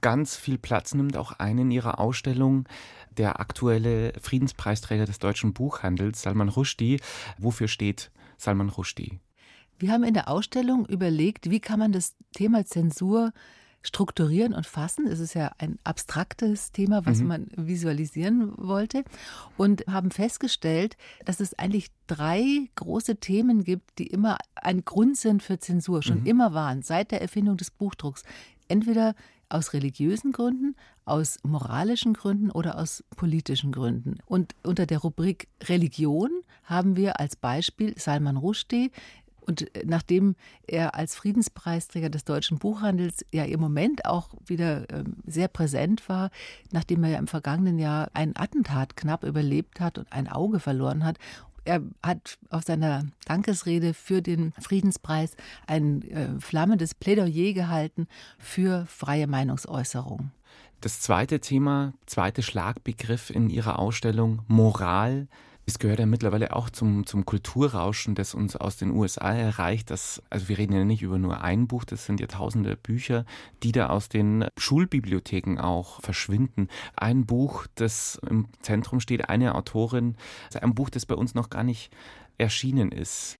Ganz 0.00 0.36
viel 0.36 0.58
Platz 0.58 0.94
nimmt 0.94 1.16
auch 1.16 1.32
ein 1.32 1.58
in 1.58 1.70
Ihrer 1.72 1.98
Ausstellung 1.98 2.68
der 3.16 3.40
aktuelle 3.40 4.12
Friedenspreisträger 4.20 5.06
des 5.06 5.18
deutschen 5.18 5.54
Buchhandels, 5.54 6.22
Salman 6.22 6.50
Rushdie. 6.50 7.00
Wofür 7.38 7.66
steht 7.66 8.12
Salman 8.36 8.68
Rushdie? 8.68 9.18
Wir 9.78 9.90
haben 9.90 10.04
in 10.04 10.14
der 10.14 10.28
Ausstellung 10.28 10.86
überlegt, 10.86 11.50
wie 11.50 11.60
kann 11.60 11.78
man 11.78 11.90
das 11.90 12.14
Thema 12.32 12.64
Zensur 12.64 13.32
strukturieren 13.84 14.54
und 14.54 14.66
fassen. 14.66 15.06
Es 15.06 15.20
ist 15.20 15.34
ja 15.34 15.52
ein 15.58 15.78
abstraktes 15.84 16.72
Thema, 16.72 17.06
was 17.06 17.20
mhm. 17.20 17.26
man 17.28 17.46
visualisieren 17.54 18.52
wollte. 18.56 19.04
Und 19.56 19.84
haben 19.86 20.10
festgestellt, 20.10 20.96
dass 21.24 21.38
es 21.38 21.56
eigentlich 21.58 21.90
drei 22.06 22.68
große 22.74 23.16
Themen 23.16 23.62
gibt, 23.62 23.98
die 23.98 24.06
immer 24.06 24.38
ein 24.54 24.84
Grund 24.84 25.16
sind 25.16 25.42
für 25.42 25.58
Zensur, 25.58 26.02
schon 26.02 26.20
mhm. 26.20 26.26
immer 26.26 26.54
waren, 26.54 26.82
seit 26.82 27.12
der 27.12 27.22
Erfindung 27.22 27.56
des 27.56 27.70
Buchdrucks. 27.70 28.24
Entweder 28.66 29.14
aus 29.50 29.74
religiösen 29.74 30.32
Gründen, 30.32 30.74
aus 31.04 31.38
moralischen 31.42 32.14
Gründen 32.14 32.50
oder 32.50 32.78
aus 32.78 33.04
politischen 33.16 33.72
Gründen. 33.72 34.16
Und 34.26 34.54
unter 34.64 34.86
der 34.86 34.98
Rubrik 34.98 35.48
Religion 35.64 36.30
haben 36.64 36.96
wir 36.96 37.20
als 37.20 37.36
Beispiel 37.36 37.94
Salman 37.98 38.38
Rushdie, 38.38 38.90
und 39.46 39.74
äh, 39.76 39.84
nachdem 39.84 40.36
er 40.66 40.94
als 40.94 41.16
Friedenspreisträger 41.16 42.10
des 42.10 42.24
deutschen 42.24 42.58
Buchhandels 42.58 43.24
ja 43.32 43.44
im 43.44 43.60
Moment 43.60 44.04
auch 44.04 44.30
wieder 44.46 44.90
ähm, 44.90 45.16
sehr 45.26 45.48
präsent 45.48 46.08
war, 46.08 46.30
nachdem 46.72 47.04
er 47.04 47.10
ja 47.10 47.18
im 47.18 47.26
vergangenen 47.26 47.78
Jahr 47.78 48.10
ein 48.14 48.36
Attentat 48.36 48.96
knapp 48.96 49.24
überlebt 49.24 49.80
hat 49.80 49.98
und 49.98 50.12
ein 50.12 50.28
Auge 50.28 50.60
verloren 50.60 51.04
hat 51.04 51.18
er 51.64 51.82
hat 52.02 52.38
auf 52.50 52.62
seiner 52.64 53.04
Dankesrede 53.24 53.94
für 53.94 54.22
den 54.22 54.52
Friedenspreis 54.60 55.36
ein 55.66 56.02
äh, 56.10 56.28
flammendes 56.40 56.94
Plädoyer 56.94 57.52
gehalten 57.54 58.06
für 58.38 58.86
freie 58.86 59.26
Meinungsäußerung. 59.26 60.30
Das 60.80 61.00
zweite 61.00 61.40
Thema, 61.40 61.94
zweite 62.04 62.42
Schlagbegriff 62.42 63.30
in 63.30 63.48
Ihrer 63.48 63.78
Ausstellung, 63.78 64.42
Moral. 64.48 65.28
Es 65.66 65.78
gehört 65.78 65.98
ja 65.98 66.06
mittlerweile 66.06 66.54
auch 66.54 66.68
zum, 66.68 67.06
zum 67.06 67.24
Kulturrauschen, 67.24 68.14
das 68.14 68.34
uns 68.34 68.54
aus 68.54 68.76
den 68.76 68.90
USA 68.90 69.32
erreicht. 69.32 69.90
Dass, 69.90 70.22
also 70.28 70.48
wir 70.48 70.58
reden 70.58 70.74
ja 70.74 70.84
nicht 70.84 71.02
über 71.02 71.18
nur 71.18 71.40
ein 71.40 71.66
Buch, 71.66 71.84
das 71.84 72.04
sind 72.04 72.20
ja 72.20 72.26
tausende 72.26 72.76
Bücher, 72.76 73.24
die 73.62 73.72
da 73.72 73.88
aus 73.88 74.10
den 74.10 74.46
Schulbibliotheken 74.58 75.58
auch 75.58 76.02
verschwinden. 76.02 76.68
Ein 76.96 77.24
Buch, 77.24 77.66
das 77.76 78.20
im 78.28 78.48
Zentrum 78.60 79.00
steht, 79.00 79.30
eine 79.30 79.54
Autorin, 79.54 80.16
also 80.46 80.60
ein 80.60 80.74
Buch, 80.74 80.90
das 80.90 81.06
bei 81.06 81.14
uns 81.14 81.34
noch 81.34 81.48
gar 81.48 81.64
nicht 81.64 81.90
erschienen 82.36 82.92
ist. 82.92 83.38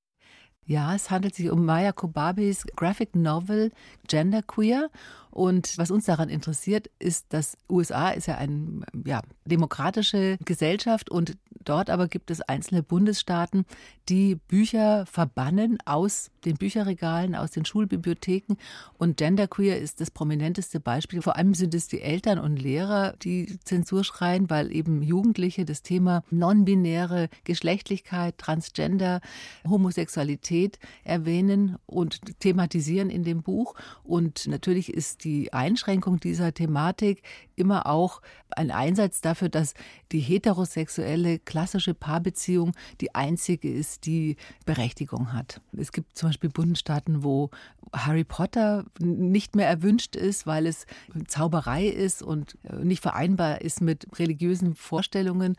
Ja, 0.66 0.95
es 0.95 1.11
handelt 1.11 1.35
sich 1.35 1.50
um 1.50 1.66
Maya 1.66 1.93
Kobabis 1.93 2.64
Graphic 2.75 3.14
Novel 3.14 3.71
Genderqueer 4.09 4.88
und 5.34 5.76
was 5.78 5.90
uns 5.90 6.04
daran 6.04 6.28
interessiert, 6.28 6.90
ist, 7.00 7.26
dass 7.30 7.58
USA 7.68 8.10
ist 8.10 8.28
ja 8.28 8.36
eine 8.36 8.82
ja, 9.04 9.20
demokratische 9.44 10.38
Gesellschaft 10.44 11.10
und 11.10 11.36
dort 11.64 11.90
aber 11.90 12.08
gibt 12.08 12.30
es 12.30 12.40
einzelne 12.40 12.82
Bundesstaaten, 12.82 13.64
die 14.08 14.36
Bücher 14.36 15.06
verbannen 15.06 15.78
aus 15.86 16.30
den 16.44 16.56
Bücherregalen, 16.56 17.34
aus 17.34 17.52
den 17.52 17.64
Schulbibliotheken. 17.64 18.56
Und 18.98 19.16
Genderqueer 19.16 19.78
ist 19.78 20.00
das 20.00 20.10
prominenteste 20.10 20.78
Beispiel. 20.78 21.22
Vor 21.22 21.36
allem 21.36 21.54
sind 21.54 21.74
es 21.74 21.88
die 21.88 22.02
Eltern 22.02 22.38
und 22.38 22.58
Lehrer, 22.58 23.14
die 23.22 23.58
Zensur 23.64 24.04
schreien, 24.04 24.50
weil 24.50 24.74
eben 24.74 25.02
Jugendliche 25.02 25.64
das 25.64 25.82
Thema 25.82 26.22
non-binäre 26.30 27.28
Geschlechtlichkeit, 27.44 28.36
Transgender, 28.38 29.20
Homosexualität 29.66 30.78
erwähnen 31.02 31.76
und 31.86 32.20
thematisieren 32.40 33.10
in 33.10 33.24
dem 33.24 33.42
Buch. 33.42 33.74
Und 34.02 34.46
natürlich 34.46 34.92
ist 34.92 35.24
die 35.25 35.52
Einschränkung 35.52 36.21
dieser 36.21 36.52
Thematik 36.52 37.23
immer 37.57 37.87
auch 37.87 38.21
ein 38.50 38.71
Einsatz 38.71 39.21
dafür, 39.21 39.49
dass 39.49 39.75
die 40.12 40.21
heterosexuelle 40.21 41.38
klassische 41.38 41.95
Paarbeziehung 41.95 42.73
die 43.00 43.14
einzige 43.14 43.73
ist, 43.73 44.07
die 44.07 44.37
Berechtigung 44.66 45.33
hat. 45.33 45.61
Es 45.76 45.93
gibt 45.93 46.16
zum 46.16 46.28
Beispiel 46.28 46.50
Bundesstaaten, 46.50 47.25
wo 47.25 47.50
Harry 47.93 48.25
Potter 48.25 48.85
nicht 48.99 49.57
mehr 49.57 49.69
erwünscht 49.69 50.16
ist, 50.16 50.47
weil 50.47 50.66
es 50.66 50.87
Zauberei 51.26 51.87
ist 51.87 52.23
und 52.23 52.57
nicht 52.83 53.02
vereinbar 53.02 53.61
ist 53.61 53.81
mit 53.81 54.07
religiösen 54.19 54.75
Vorstellungen. 54.75 55.57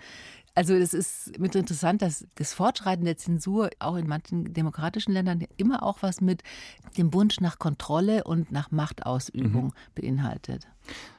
Also 0.56 0.74
es 0.74 0.94
ist 0.94 1.38
mit 1.38 1.54
interessant, 1.54 2.02
dass 2.02 2.26
das 2.36 2.54
Fortschreiten 2.54 3.04
der 3.04 3.18
Zensur 3.18 3.70
auch 3.80 3.98
in 3.98 4.08
manchen 4.08 4.54
demokratischen 4.54 5.12
Ländern 5.12 5.44
immer 5.58 5.84
auch 5.84 5.98
was 6.02 6.22
mit 6.22 6.44
dem 6.98 7.14
Wunsch 7.14 7.42
nach 7.42 7.60
Kontrolle 7.60 8.24
und 8.24 8.54
nach 8.54 8.72
Machtausübung 8.72 9.66
mhm. 9.66 9.74
beinhaltet. 9.94 10.66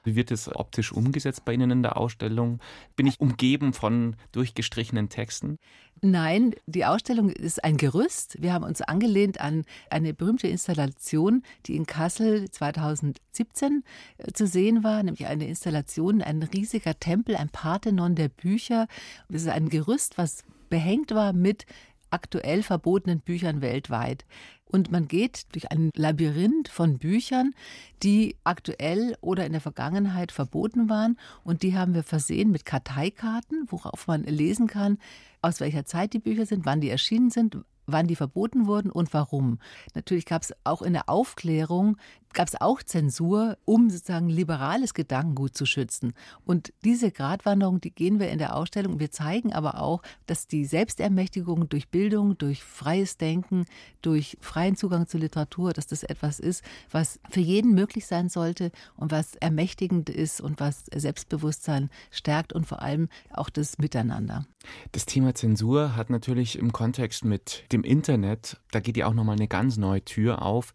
Wie 0.04 0.16
wird 0.16 0.30
es 0.30 0.54
optisch 0.54 0.90
umgesetzt 0.90 1.44
bei 1.44 1.52
Ihnen 1.52 1.70
in 1.70 1.82
der 1.82 1.98
Ausstellung? 1.98 2.60
Bin 2.94 3.06
ich 3.06 3.20
umgeben 3.20 3.74
von 3.74 4.16
durchgestrichenen 4.32 5.10
Texten? 5.10 5.58
Nein, 6.02 6.54
die 6.66 6.84
Ausstellung 6.84 7.30
ist 7.30 7.64
ein 7.64 7.78
Gerüst. 7.78 8.36
Wir 8.40 8.52
haben 8.52 8.64
uns 8.64 8.82
angelehnt 8.82 9.40
an 9.40 9.64
eine 9.88 10.12
berühmte 10.12 10.46
Installation, 10.46 11.42
die 11.64 11.74
in 11.74 11.86
Kassel 11.86 12.50
2017 12.50 13.82
äh, 14.18 14.32
zu 14.32 14.46
sehen 14.46 14.84
war, 14.84 15.02
nämlich 15.02 15.26
eine 15.26 15.48
Installation, 15.48 16.20
ein 16.20 16.42
riesiger 16.42 16.98
Tempel, 17.00 17.34
ein 17.34 17.48
Parthenon 17.48 18.14
der 18.14 18.28
Bücher. 18.28 18.88
Das 19.30 19.42
ist 19.42 19.48
ein 19.48 19.70
Gerüst, 19.70 20.18
was 20.18 20.44
behängt 20.68 21.14
war 21.14 21.32
mit 21.32 21.64
aktuell 22.10 22.62
verbotenen 22.62 23.20
Büchern 23.20 23.62
weltweit. 23.62 24.26
Und 24.68 24.90
man 24.90 25.06
geht 25.06 25.46
durch 25.52 25.70
ein 25.70 25.90
Labyrinth 25.94 26.68
von 26.68 26.98
Büchern, 26.98 27.54
die 28.02 28.36
aktuell 28.42 29.16
oder 29.20 29.46
in 29.46 29.52
der 29.52 29.60
Vergangenheit 29.60 30.32
verboten 30.32 30.88
waren. 30.88 31.18
Und 31.44 31.62
die 31.62 31.76
haben 31.76 31.94
wir 31.94 32.02
versehen 32.02 32.50
mit 32.50 32.64
Karteikarten, 32.64 33.66
worauf 33.68 34.06
man 34.06 34.24
lesen 34.24 34.66
kann, 34.66 34.98
aus 35.40 35.60
welcher 35.60 35.84
Zeit 35.84 36.12
die 36.12 36.18
Bücher 36.18 36.46
sind, 36.46 36.66
wann 36.66 36.80
die 36.80 36.90
erschienen 36.90 37.30
sind, 37.30 37.58
wann 37.86 38.08
die 38.08 38.16
verboten 38.16 38.66
wurden 38.66 38.90
und 38.90 39.14
warum. 39.14 39.58
Natürlich 39.94 40.26
gab 40.26 40.42
es 40.42 40.52
auch 40.64 40.82
in 40.82 40.92
der 40.92 41.08
Aufklärung 41.08 41.96
gab 42.36 42.48
es 42.48 42.60
auch 42.60 42.82
Zensur, 42.82 43.56
um 43.64 43.88
sozusagen 43.88 44.28
liberales 44.28 44.92
Gedankengut 44.92 45.56
zu 45.56 45.64
schützen. 45.64 46.12
Und 46.44 46.72
diese 46.84 47.10
Gratwanderung, 47.10 47.80
die 47.80 47.90
gehen 47.90 48.20
wir 48.20 48.28
in 48.28 48.38
der 48.38 48.54
Ausstellung. 48.54 49.00
Wir 49.00 49.10
zeigen 49.10 49.54
aber 49.54 49.80
auch, 49.80 50.02
dass 50.26 50.46
die 50.46 50.66
Selbstermächtigung 50.66 51.70
durch 51.70 51.88
Bildung, 51.88 52.36
durch 52.36 52.62
freies 52.62 53.16
Denken, 53.16 53.64
durch 54.02 54.36
freien 54.42 54.76
Zugang 54.76 55.06
zur 55.06 55.20
Literatur, 55.20 55.72
dass 55.72 55.86
das 55.86 56.02
etwas 56.02 56.38
ist, 56.38 56.62
was 56.90 57.18
für 57.30 57.40
jeden 57.40 57.72
möglich 57.72 58.06
sein 58.06 58.28
sollte 58.28 58.70
und 58.96 59.10
was 59.10 59.34
ermächtigend 59.36 60.10
ist 60.10 60.42
und 60.42 60.60
was 60.60 60.84
Selbstbewusstsein 60.94 61.88
stärkt 62.10 62.52
und 62.52 62.66
vor 62.66 62.82
allem 62.82 63.08
auch 63.30 63.48
das 63.48 63.78
Miteinander. 63.78 64.44
Das 64.92 65.06
Thema 65.06 65.34
Zensur 65.34 65.96
hat 65.96 66.10
natürlich 66.10 66.58
im 66.58 66.70
Kontext 66.70 67.24
mit 67.24 67.64
dem 67.72 67.82
Internet, 67.82 68.60
da 68.72 68.80
geht 68.80 68.98
ja 68.98 69.06
auch 69.06 69.14
nochmal 69.14 69.36
eine 69.36 69.48
ganz 69.48 69.78
neue 69.78 70.04
Tür 70.04 70.42
auf. 70.42 70.74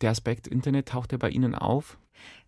Der 0.00 0.10
Aspekt 0.10 0.46
Internet 0.46 0.88
taucht 0.88 1.12
ja 1.12 1.18
bei 1.18 1.30
Ihnen 1.30 1.54
auf? 1.54 1.98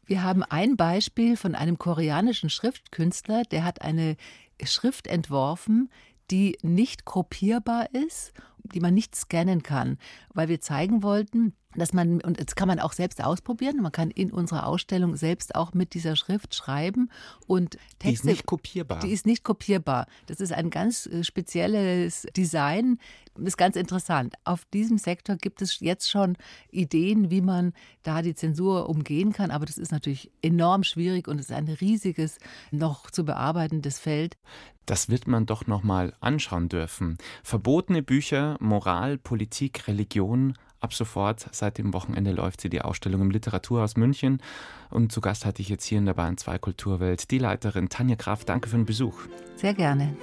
Wir 0.04 0.22
haben 0.22 0.42
ein 0.44 0.76
Beispiel 0.76 1.36
von 1.36 1.54
einem 1.54 1.78
koreanischen 1.78 2.48
Schriftkünstler, 2.48 3.42
der 3.42 3.64
hat 3.64 3.82
eine 3.82 4.16
Schrift 4.62 5.06
entworfen, 5.06 5.90
die 6.30 6.58
nicht 6.62 7.04
kopierbar 7.04 7.92
ist, 7.92 8.32
die 8.58 8.80
man 8.80 8.94
nicht 8.94 9.14
scannen 9.14 9.62
kann, 9.62 9.98
weil 10.32 10.48
wir 10.48 10.60
zeigen 10.60 11.02
wollten, 11.02 11.54
dass 11.78 11.92
man, 11.92 12.20
und 12.20 12.40
das 12.40 12.54
kann 12.54 12.68
man 12.68 12.80
auch 12.80 12.92
selbst 12.92 13.22
ausprobieren, 13.22 13.80
man 13.82 13.92
kann 13.92 14.10
in 14.10 14.30
unserer 14.30 14.66
Ausstellung 14.66 15.16
selbst 15.16 15.54
auch 15.54 15.74
mit 15.74 15.94
dieser 15.94 16.16
Schrift 16.16 16.54
schreiben 16.54 17.10
und 17.46 17.78
Texte. 17.98 18.06
Die 18.06 18.12
ist 18.12 18.24
nicht 18.24 18.46
kopierbar. 18.46 19.00
Die 19.00 19.10
ist 19.10 19.26
nicht 19.26 19.44
kopierbar. 19.44 20.06
Das 20.26 20.40
ist 20.40 20.52
ein 20.52 20.70
ganz 20.70 21.06
äh, 21.06 21.24
spezielles 21.24 22.26
Design, 22.36 22.98
das 23.38 23.48
ist 23.48 23.56
ganz 23.56 23.76
interessant. 23.76 24.34
Auf 24.44 24.64
diesem 24.72 24.98
Sektor 24.98 25.36
gibt 25.36 25.62
es 25.62 25.80
jetzt 25.80 26.10
schon 26.10 26.36
Ideen, 26.70 27.30
wie 27.30 27.40
man 27.40 27.72
da 28.02 28.22
die 28.22 28.34
Zensur 28.34 28.88
umgehen 28.88 29.32
kann, 29.32 29.50
aber 29.50 29.66
das 29.66 29.78
ist 29.78 29.92
natürlich 29.92 30.30
enorm 30.42 30.84
schwierig 30.84 31.28
und 31.28 31.38
es 31.38 31.50
ist 31.50 31.56
ein 31.56 31.68
riesiges, 31.68 32.38
noch 32.70 33.10
zu 33.10 33.24
bearbeitendes 33.24 33.98
Feld. 33.98 34.36
Das 34.86 35.08
wird 35.08 35.26
man 35.26 35.46
doch 35.46 35.66
noch 35.66 35.82
mal 35.82 36.14
anschauen 36.20 36.68
dürfen. 36.68 37.18
Verbotene 37.42 38.02
Bücher, 38.02 38.56
Moral, 38.60 39.18
Politik, 39.18 39.88
Religion, 39.88 40.56
Ab 40.80 40.92
sofort, 40.92 41.46
seit 41.52 41.78
dem 41.78 41.92
Wochenende 41.94 42.32
läuft 42.32 42.60
sie 42.60 42.68
die 42.68 42.82
Ausstellung 42.82 43.22
im 43.22 43.30
Literaturhaus 43.30 43.96
München. 43.96 44.42
Und 44.90 45.10
zu 45.10 45.20
Gast 45.20 45.46
hatte 45.46 45.62
ich 45.62 45.68
jetzt 45.68 45.84
hier 45.84 45.98
in 45.98 46.06
der 46.06 46.14
Bahn 46.14 46.36
2 46.36 46.58
Kulturwelt 46.58 47.30
die 47.30 47.38
Leiterin 47.38 47.88
Tanja 47.88 48.16
Kraft. 48.16 48.48
Danke 48.48 48.68
für 48.68 48.76
den 48.76 48.84
Besuch. 48.84 49.18
Sehr 49.56 49.74
gerne. 49.74 50.16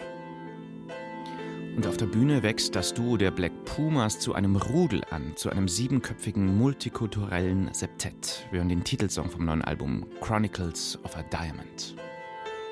Und 1.75 1.87
auf 1.87 1.97
der 1.97 2.05
Bühne 2.05 2.43
wächst 2.43 2.75
das 2.75 2.93
Duo 2.93 3.17
der 3.17 3.31
Black 3.31 3.51
Pumas 3.65 4.19
zu 4.19 4.35
einem 4.35 4.55
Rudel 4.55 5.01
an, 5.09 5.35
zu 5.35 5.49
einem 5.49 5.67
siebenköpfigen 5.67 6.55
multikulturellen 6.55 7.73
Septett. 7.73 8.45
Wir 8.51 8.59
hören 8.59 8.69
den 8.69 8.83
Titelsong 8.83 9.31
vom 9.31 9.45
neuen 9.45 9.63
Album 9.63 10.05
Chronicles 10.21 10.99
of 11.03 11.17
a 11.17 11.23
Diamond. 11.23 11.95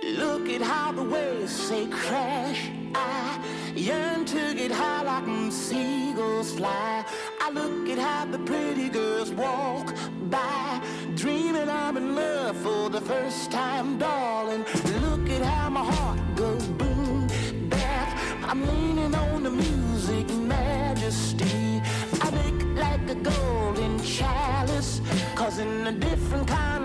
Look 0.03 0.49
at 0.49 0.61
how 0.61 0.91
the 0.91 1.03
waves 1.03 1.51
say 1.51 1.85
crash. 1.85 2.71
I 2.95 3.39
yearn 3.75 4.25
to 4.25 4.55
get 4.55 4.71
high 4.71 5.03
like 5.03 5.51
seagulls 5.51 6.53
fly. 6.53 7.05
I 7.39 7.51
look 7.51 7.87
at 7.87 7.99
how 7.99 8.25
the 8.25 8.39
pretty 8.39 8.89
girls 8.89 9.31
walk 9.31 9.93
by, 10.29 10.81
dreaming 11.15 11.69
I'm 11.69 11.97
in 11.97 12.15
love 12.15 12.57
for 12.57 12.89
the 12.89 12.99
first 12.99 13.51
time, 13.51 13.99
darling. 13.99 14.65
Look 15.01 15.29
at 15.29 15.43
how 15.43 15.69
my 15.69 15.83
heart 15.83 16.19
goes 16.35 16.65
boom, 16.67 17.27
back. 17.69 18.17
I'm 18.43 18.65
leaning 18.65 19.13
on 19.13 19.43
the 19.43 19.51
music 19.51 20.27
majesty. 20.29 21.79
I 22.21 22.31
make 22.31 22.65
like 22.75 23.07
a 23.07 23.15
golden 23.15 24.01
chalice, 24.03 24.99
in 25.59 25.85
a 25.87 25.91
different 25.91 26.47
kind 26.47 26.80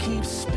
keeps 0.00 0.49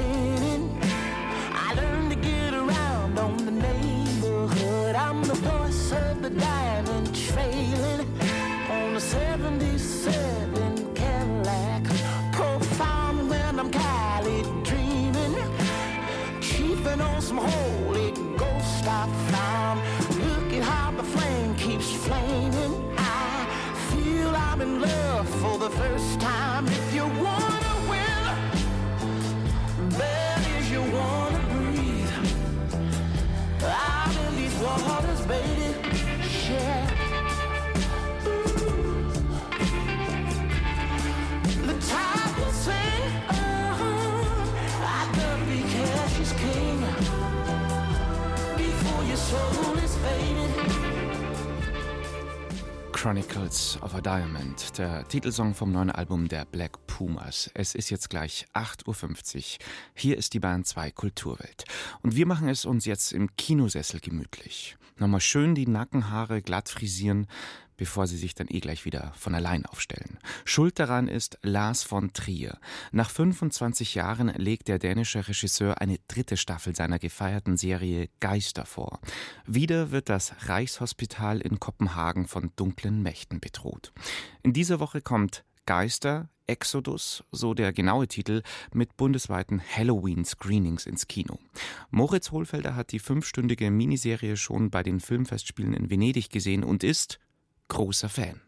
Diamond, 54.14 54.78
der 54.78 55.08
Titelsong 55.08 55.56
vom 55.56 55.72
neuen 55.72 55.90
Album 55.90 56.28
der 56.28 56.46
Black 56.46 56.86
Pumas. 56.86 57.50
Es 57.56 57.74
ist 57.74 57.90
jetzt 57.90 58.12
gleich 58.12 58.46
8.50 58.54 58.86
Uhr. 59.38 59.66
Hier 59.96 60.18
ist 60.20 60.36
die 60.36 60.40
Bahn 60.40 60.64
2 60.64 60.92
Kulturwelt. 60.92 61.64
Und 62.04 62.16
wir 62.16 62.28
machen 62.28 62.48
es 62.48 62.64
uns 62.64 62.86
jetzt 62.86 63.12
im 63.12 63.36
Kinosessel 63.38 64.00
gemütlich. 64.02 64.78
Nochmal 65.00 65.20
schön 65.20 65.56
die 65.56 65.66
Nackenhaare 65.66 66.44
glatt 66.44 66.70
frisieren, 66.70 67.26
bevor 67.84 68.08
sie 68.08 68.16
sich 68.16 68.34
dann 68.34 68.48
eh 68.50 68.62
gleich 68.62 68.86
wieder 68.86 69.12
von 69.18 69.36
allein 69.36 69.66
aufstellen. 69.66 70.18
Schuld 70.46 70.80
daran 70.80 71.10
ist 71.10 71.38
Lars 71.42 71.84
von 71.84 72.14
Trier. 72.14 72.58
Nach 72.94 73.10
25 73.10 73.94
Jahren 73.94 74.30
legt 74.30 74.70
der 74.70 74.80
dänische 74.80 75.28
Regisseur 75.28 75.82
eine 75.82 76.00
dritte 76.08 76.38
Staffel 76.38 76.74
seiner 76.78 76.98
gefeierten 76.98 77.58
Serie 77.58 78.08
Geister 78.22 78.66
vor. 78.66 79.02
Wieder 79.46 79.92
wird 79.92 80.08
das 80.08 80.34
Reichshospital 80.48 81.42
in 81.42 81.60
Kopenhagen 81.60 82.26
von 82.26 82.52
dunklen 82.56 83.04
Mächten 83.04 83.42
bedroht. 83.42 83.92
In 84.44 84.54
dieser 84.54 84.80
Woche 84.80 85.02
kommt 85.02 85.44
Geister, 85.66 86.30
Exodus, 86.48 87.26
so 87.34 87.54
der 87.54 87.74
genaue 87.74 88.08
Titel, 88.08 88.44
mit 88.74 88.96
bundesweiten 88.96 89.62
Halloween-Screenings 89.62 90.86
ins 90.86 91.10
Kino. 91.10 91.38
Moritz 91.92 92.32
Hohlfelder 92.32 92.78
hat 92.78 92.94
die 92.94 93.00
fünfstündige 93.00 93.70
Miniserie 93.72 94.38
schon 94.38 94.70
bei 94.70 94.84
den 94.84 95.02
Filmfestspielen 95.02 95.74
in 95.74 95.90
Venedig 95.90 96.30
gesehen 96.30 96.64
und 96.64 96.86
ist 96.86 97.20
großer 97.68 98.10
Fan. 98.10 98.42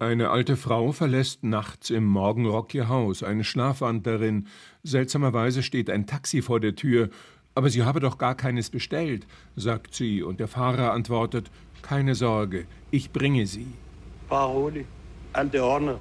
Eine 0.00 0.30
alte 0.30 0.56
Frau 0.56 0.92
verlässt 0.92 1.42
nachts 1.42 1.90
im 1.90 2.04
Morgenrock 2.04 2.72
ihr 2.72 2.88
Haus, 2.88 3.24
eine 3.24 3.42
Schlafwandlerin. 3.42 4.46
Seltsamerweise 4.84 5.64
steht 5.64 5.90
ein 5.90 6.06
Taxi 6.06 6.40
vor 6.40 6.60
der 6.60 6.76
Tür. 6.76 7.10
Aber 7.56 7.68
sie 7.68 7.82
habe 7.82 7.98
doch 7.98 8.18
gar 8.18 8.36
keines 8.36 8.70
bestellt, 8.70 9.26
sagt 9.56 9.92
sie, 9.94 10.22
und 10.22 10.38
der 10.38 10.46
Fahrer 10.46 10.92
antwortet: 10.92 11.50
Keine 11.82 12.14
Sorge, 12.14 12.66
ich 12.92 13.10
bringe 13.10 13.48
sie. 13.48 13.66
Paroli, 14.28 14.86
alte 15.32 15.64
Ordner. 15.64 15.98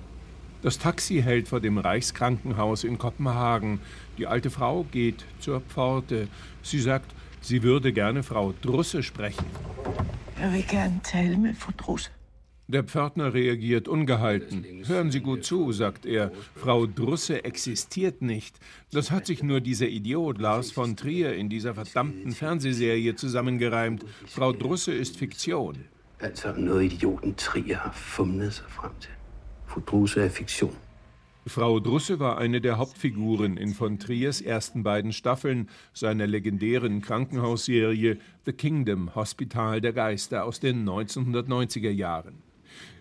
Das 0.62 0.78
Taxi 0.78 1.22
hält 1.24 1.48
vor 1.48 1.60
dem 1.60 1.80
Reichskrankenhaus 1.80 2.84
in 2.84 3.00
Kopenhagen. 3.00 3.80
Die 4.20 4.28
alte 4.28 4.52
Frau 4.52 4.84
geht 4.92 5.26
zur 5.40 5.62
Pforte. 5.62 6.28
Sie 6.62 6.80
sagt, 6.80 7.16
sie 7.42 7.64
würde 7.64 7.94
gerne 7.94 8.22
Frau 8.22 8.54
Drusse 8.62 9.02
sprechen. 9.02 9.46
Jeg 10.40 10.52
vil 10.54 10.64
gerne 10.64 11.00
tale 11.04 11.38
med 11.38 11.56
fru 11.56 11.72
Drusse. 11.78 12.12
Der 12.70 12.84
Pförtner 12.84 13.34
reagiert 13.34 13.88
ungehalten. 13.88 14.66
Hören 14.86 15.10
Sie 15.10 15.22
gut 15.22 15.46
zu, 15.46 15.72
sagt 15.72 16.06
er. 16.06 16.34
Frau 16.54 16.86
Drusse 16.86 17.46
existiert 17.46 18.22
nicht. 18.22 18.60
Das 18.92 19.10
hat 19.10 19.26
sich 19.26 19.42
nur 19.42 19.62
dieser 19.62 19.88
Idiot 19.88 20.38
Lars 20.38 20.72
von 20.72 20.98
Trier 20.98 21.34
in 21.34 21.48
dieser 21.48 21.74
verdammten 21.74 22.34
Fernsehserie 22.34 23.16
zusammengereimt. 23.16 24.04
Frau 24.26 24.52
Drusse 24.52 24.92
ist 24.94 25.16
Fiktion. 25.16 25.86
Altså 26.20 26.52
noget 26.58 26.94
idioten 26.94 27.36
Trier 27.38 27.78
har 27.78 27.94
fumlet 27.94 28.54
sig 28.54 28.66
frem 28.70 28.92
til. 29.00 29.12
Fru 29.66 29.82
Drusse 29.86 30.22
er 30.22 30.30
fiktion. 30.30 30.76
Frau 31.46 31.80
Drusse 31.80 32.20
war 32.20 32.38
eine 32.38 32.60
der 32.60 32.78
Hauptfiguren 32.78 33.56
in 33.56 33.74
von 33.74 34.00
Triers 34.00 34.42
ersten 34.42 34.84
beiden 34.84 35.14
Staffeln 35.14 35.70
seiner 35.94 36.28
legendären 36.28 37.02
Krankenhausserie 37.02 38.18
The 38.46 38.52
Kingdom 38.52 39.16
Hospital 39.16 39.80
der 39.80 39.94
Geister 39.94 40.44
aus 40.44 40.60
den 40.60 40.86
1990er 40.86 41.92
Jahren. 41.92 42.47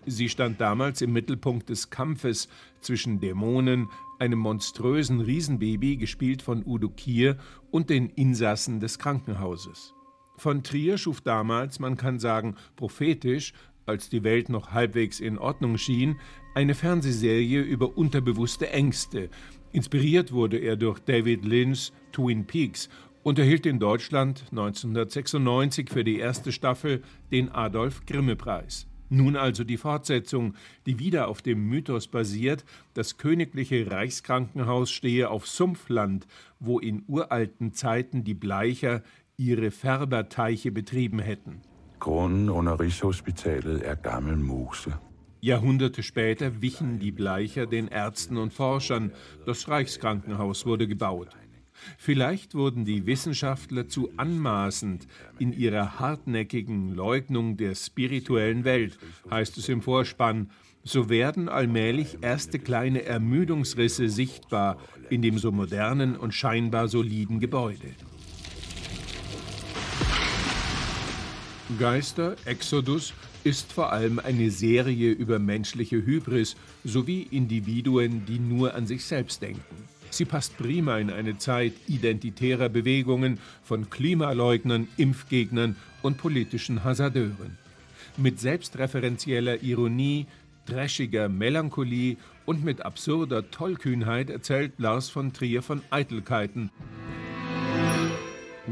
Sie 0.09 0.29
stand 0.29 0.61
damals 0.61 1.01
im 1.01 1.11
Mittelpunkt 1.11 1.67
des 1.67 1.89
Kampfes 1.89 2.47
zwischen 2.79 3.19
Dämonen, 3.19 3.89
einem 4.19 4.39
monströsen 4.39 5.19
Riesenbaby, 5.19 5.97
gespielt 5.97 6.41
von 6.41 6.63
Udo 6.65 6.87
Kier, 6.87 7.37
und 7.71 7.89
den 7.89 8.09
Insassen 8.11 8.79
des 8.79 8.99
Krankenhauses. 8.99 9.93
Von 10.37 10.63
Trier 10.63 10.97
schuf 10.97 11.19
damals, 11.19 11.79
man 11.79 11.97
kann 11.97 12.19
sagen, 12.19 12.55
prophetisch, 12.77 13.51
als 13.85 14.09
die 14.09 14.23
Welt 14.23 14.47
noch 14.47 14.71
halbwegs 14.71 15.19
in 15.19 15.37
Ordnung 15.37 15.77
schien, 15.77 16.15
eine 16.55 16.73
Fernsehserie 16.73 17.61
über 17.61 17.97
unterbewusste 17.97 18.69
Ängste. 18.69 19.29
Inspiriert 19.73 20.31
wurde 20.31 20.57
er 20.57 20.77
durch 20.77 20.99
David 20.99 21.43
Lynch's 21.43 21.91
Twin 22.13 22.47
Peaks 22.47 22.87
und 23.23 23.39
erhielt 23.39 23.65
in 23.65 23.79
Deutschland 23.79 24.45
1996 24.51 25.89
für 25.89 26.05
die 26.05 26.19
erste 26.19 26.53
Staffel 26.53 27.03
den 27.29 27.49
Adolf 27.49 28.05
Grimme 28.05 28.37
Preis. 28.37 28.87
Nun 29.09 29.35
also 29.35 29.63
die 29.63 29.77
Fortsetzung, 29.77 30.55
die 30.85 30.99
wieder 30.99 31.27
auf 31.27 31.41
dem 31.41 31.67
Mythos 31.67 32.07
basiert, 32.07 32.65
das 32.93 33.17
königliche 33.17 33.89
Reichskrankenhaus 33.89 34.91
stehe 34.91 35.29
auf 35.29 35.47
Sumpfland, 35.47 36.27
wo 36.59 36.79
in 36.79 37.03
uralten 37.07 37.73
Zeiten 37.73 38.23
die 38.23 38.33
Bleicher 38.33 39.03
ihre 39.37 39.71
Färberteiche 39.71 40.71
betrieben 40.71 41.19
hätten. 41.19 41.61
Grunden 41.99 42.49
under 42.49 42.79
Rigshospitalet 42.79 43.81
er 43.81 43.95
gammel 43.95 44.35
Mose. 44.35 44.99
Jahrhunderte 45.39 46.03
später 46.03 46.61
wichen 46.61 46.99
die 46.99 47.11
Bleicher 47.11 47.67
den 47.67 47.87
Ärzten 47.87 48.37
und 48.37 48.53
Forschern. 48.53 49.13
Das 49.45 49.69
Reichskrankenhaus 49.69 50.65
wurde 50.65 50.87
gebaut. 50.87 51.29
Vielleicht 51.97 52.55
wurden 52.55 52.85
die 52.85 53.05
Wissenschaftler 53.05 53.87
zu 53.87 54.09
anmaßend 54.17 55.07
in 55.39 55.53
ihrer 55.53 55.99
hartnäckigen 55.99 56.95
Leugnung 56.95 57.57
der 57.57 57.75
spirituellen 57.75 58.63
Welt, 58.63 58.97
heißt 59.29 59.57
es 59.57 59.69
im 59.69 59.81
Vorspann. 59.81 60.49
So 60.83 61.09
werden 61.09 61.49
allmählich 61.49 62.19
erste 62.21 62.59
kleine 62.59 63.03
Ermüdungsrisse 63.03 64.09
sichtbar 64.09 64.77
in 65.09 65.21
dem 65.21 65.37
so 65.37 65.51
modernen 65.51 66.15
und 66.15 66.33
scheinbar 66.33 66.87
soliden 66.87 67.39
Gebäude. 67.39 67.89
Geister, 71.77 72.37
Exodus, 72.45 73.13
ist 73.43 73.73
vor 73.73 73.91
allem 73.91 74.19
eine 74.19 74.51
Serie 74.51 75.11
über 75.11 75.39
menschliche 75.39 75.97
Hybris 75.97 76.55
sowie 76.83 77.27
Individuen, 77.29 78.25
die 78.25 78.39
nur 78.39 78.73
an 78.73 78.87
sich 78.87 79.03
selbst 79.03 79.41
denken. 79.41 79.63
Sie 80.09 80.25
passt 80.25 80.57
prima 80.57 80.97
in 80.97 81.09
eine 81.09 81.37
Zeit 81.37 81.73
identitärer 81.87 82.69
Bewegungen 82.69 83.39
von 83.63 83.89
Klimaleugnern, 83.89 84.87
Impfgegnern 84.97 85.75
und 86.01 86.17
politischen 86.17 86.83
Hasardeuren. 86.83 87.57
Mit 88.17 88.39
selbstreferenzieller 88.39 89.61
Ironie, 89.61 90.25
trashiger 90.65 91.29
Melancholie 91.29 92.17
und 92.45 92.63
mit 92.63 92.81
absurder 92.81 93.51
Tollkühnheit 93.51 94.29
erzählt 94.29 94.73
Lars 94.77 95.09
von 95.09 95.33
Trier 95.33 95.61
von 95.61 95.81
Eitelkeiten. 95.89 96.71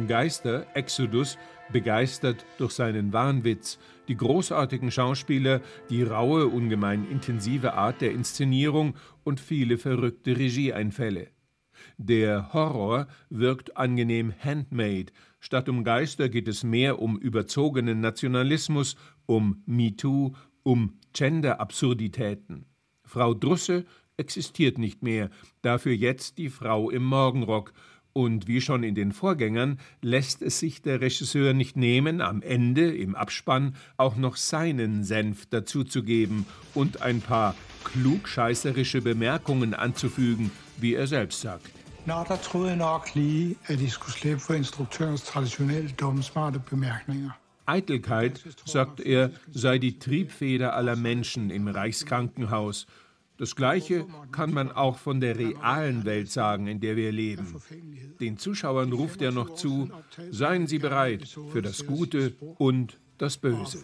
Geister, 0.08 0.66
Exodus, 0.74 1.38
begeistert 1.72 2.46
durch 2.58 2.72
seinen 2.72 3.14
Wahnwitz, 3.14 3.80
die 4.08 4.18
großartigen 4.18 4.92
Schauspieler, 4.92 5.62
die 5.90 6.04
raue, 6.04 6.48
ungemein 6.48 7.10
intensive 7.10 7.74
Art 7.74 8.02
der 8.02 8.12
Inszenierung 8.12 8.96
und 9.24 9.40
viele 9.40 9.78
verrückte 9.78 10.38
Regieeinfälle. 10.38 11.30
Der 11.98 12.54
Horror 12.54 13.08
wirkt 13.30 13.78
angenehm 13.78 14.34
handmade. 14.44 15.12
Statt 15.40 15.70
um 15.70 15.84
Geister 15.84 16.30
geht 16.30 16.48
es 16.48 16.64
mehr 16.64 17.00
um 17.00 17.18
überzogenen 17.18 18.00
Nationalismus, 18.00 18.96
um 19.26 19.64
MeToo, 19.66 20.34
um 20.64 20.98
Gender-Absurditäten. 21.14 22.66
Frau 23.04 23.34
Drusse 23.34 23.86
existiert 24.18 24.78
nicht 24.78 25.04
mehr, 25.04 25.30
dafür 25.62 25.94
jetzt 25.94 26.38
die 26.38 26.50
Frau 26.50 26.90
im 26.90 27.04
Morgenrock, 27.04 27.74
und 28.16 28.48
wie 28.48 28.62
schon 28.62 28.84
in 28.84 28.96
den 28.96 29.12
Vorgängern 29.12 29.78
lässt 30.02 30.42
es 30.42 30.60
sich 30.60 30.82
der 30.82 31.02
Regisseur 31.02 31.54
nicht 31.54 31.76
nehmen, 31.76 32.22
am 32.22 32.42
Ende 32.42 32.96
im 32.96 33.14
Abspann 33.14 33.76
auch 33.98 34.16
noch 34.16 34.38
seinen 34.38 35.04
Senf 35.04 35.48
dazuzugeben 35.48 36.46
und 36.74 37.02
ein 37.02 37.20
paar 37.20 37.56
klugscheißerische 37.84 39.02
Bemerkungen 39.02 39.74
anzufügen, 39.74 40.50
wie 40.78 40.94
er 40.94 41.08
selbst 41.08 41.42
sagt. 41.42 41.70
Nå, 42.06 42.24
der 42.30 42.42
troede 42.42 42.78
nok 42.78 43.14
lige, 43.16 43.58
at 43.68 43.82
I 43.82 43.90
skulle 43.90 44.14
slippe 44.14 44.40
for 44.40 44.56
instruktørens 44.56 45.26
traditionelle 45.26 45.90
dummsmarte 45.90 46.60
bemærkninger. 46.60 47.36
Eitelkeit, 47.66 48.42
sagt 48.64 49.02
er, 49.02 49.32
sei 49.52 49.78
die 49.78 50.00
Triebfeder 50.00 50.74
aller 50.74 50.96
Menschen 50.96 51.50
im 51.50 51.68
Reichskrankenhaus. 51.68 52.86
Das 53.38 53.56
Gleiche 53.56 54.06
kann 54.32 54.54
man 54.54 54.72
auch 54.72 54.98
von 54.98 55.20
der 55.20 55.38
realen 55.38 56.06
Welt 56.06 56.32
sagen, 56.32 56.68
in 56.68 56.80
der 56.80 56.96
wir 56.96 57.12
leben. 57.12 57.62
Den 58.20 58.38
Zuschauern 58.38 58.94
ruft 58.94 59.22
er 59.22 59.32
noch 59.32 59.56
zu, 59.56 59.90
seien 60.32 60.68
Sie 60.68 60.80
bereit 60.80 61.28
für 61.52 61.62
das 61.62 61.86
Gute 61.86 62.34
und 62.58 62.98
das 63.18 63.38
Böse. 63.38 63.80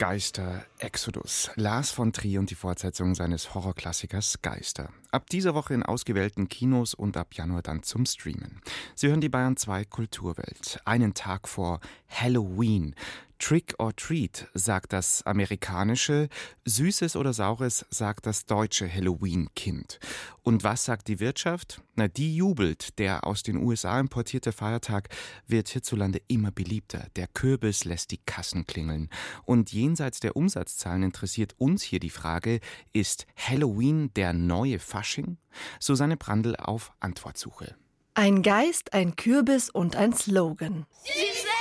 Geister 0.00 0.64
Exodus. 0.78 1.50
Lars 1.56 1.90
von 1.90 2.14
Trier 2.14 2.40
und 2.40 2.48
die 2.48 2.54
Fortsetzung 2.54 3.14
seines 3.14 3.54
Horrorklassikers 3.54 4.40
Geister. 4.40 4.88
Ab 5.10 5.28
dieser 5.28 5.54
Woche 5.54 5.74
in 5.74 5.82
ausgewählten 5.82 6.48
Kinos 6.48 6.94
und 6.94 7.18
ab 7.18 7.34
Januar 7.34 7.60
dann 7.60 7.82
zum 7.82 8.06
Streamen. 8.06 8.62
Sie 8.94 9.08
hören 9.08 9.20
die 9.20 9.28
Bayern 9.28 9.58
2 9.58 9.84
Kulturwelt. 9.84 10.80
Einen 10.86 11.12
Tag 11.12 11.46
vor 11.46 11.80
Halloween. 12.08 12.94
Trick 13.40 13.74
or 13.78 13.96
Treat 13.96 14.46
sagt 14.54 14.92
das 14.92 15.22
amerikanische, 15.22 16.28
Süßes 16.66 17.16
oder 17.16 17.32
Saures 17.32 17.86
sagt 17.90 18.26
das 18.26 18.44
deutsche 18.44 18.92
Halloween-Kind. 18.92 19.98
Und 20.42 20.62
was 20.62 20.84
sagt 20.84 21.08
die 21.08 21.20
Wirtschaft? 21.20 21.80
Na, 21.96 22.06
die 22.06 22.36
jubelt. 22.36 22.98
Der 22.98 23.26
aus 23.26 23.42
den 23.42 23.56
USA 23.56 23.98
importierte 23.98 24.52
Feiertag 24.52 25.08
wird 25.46 25.68
hierzulande 25.68 26.20
immer 26.28 26.52
beliebter. 26.52 27.06
Der 27.16 27.26
Kürbis 27.28 27.84
lässt 27.84 28.10
die 28.10 28.20
Kassen 28.24 28.66
klingeln. 28.66 29.08
Und 29.44 29.72
jenseits 29.72 30.20
der 30.20 30.36
Umsatzzahlen 30.36 31.02
interessiert 31.02 31.54
uns 31.56 31.82
hier 31.82 31.98
die 31.98 32.10
Frage, 32.10 32.60
ist 32.92 33.26
Halloween 33.36 34.12
der 34.14 34.34
neue 34.34 34.78
Fasching? 34.78 35.38
Susanne 35.80 36.18
Brandl 36.18 36.56
auf 36.56 36.92
Antwortsuche. 37.00 37.74
Ein 38.14 38.42
Geist, 38.42 38.92
ein 38.92 39.16
Kürbis 39.16 39.70
und 39.70 39.96
ein 39.96 40.12
Slogan. 40.12 40.86
Süßes? 41.04 41.59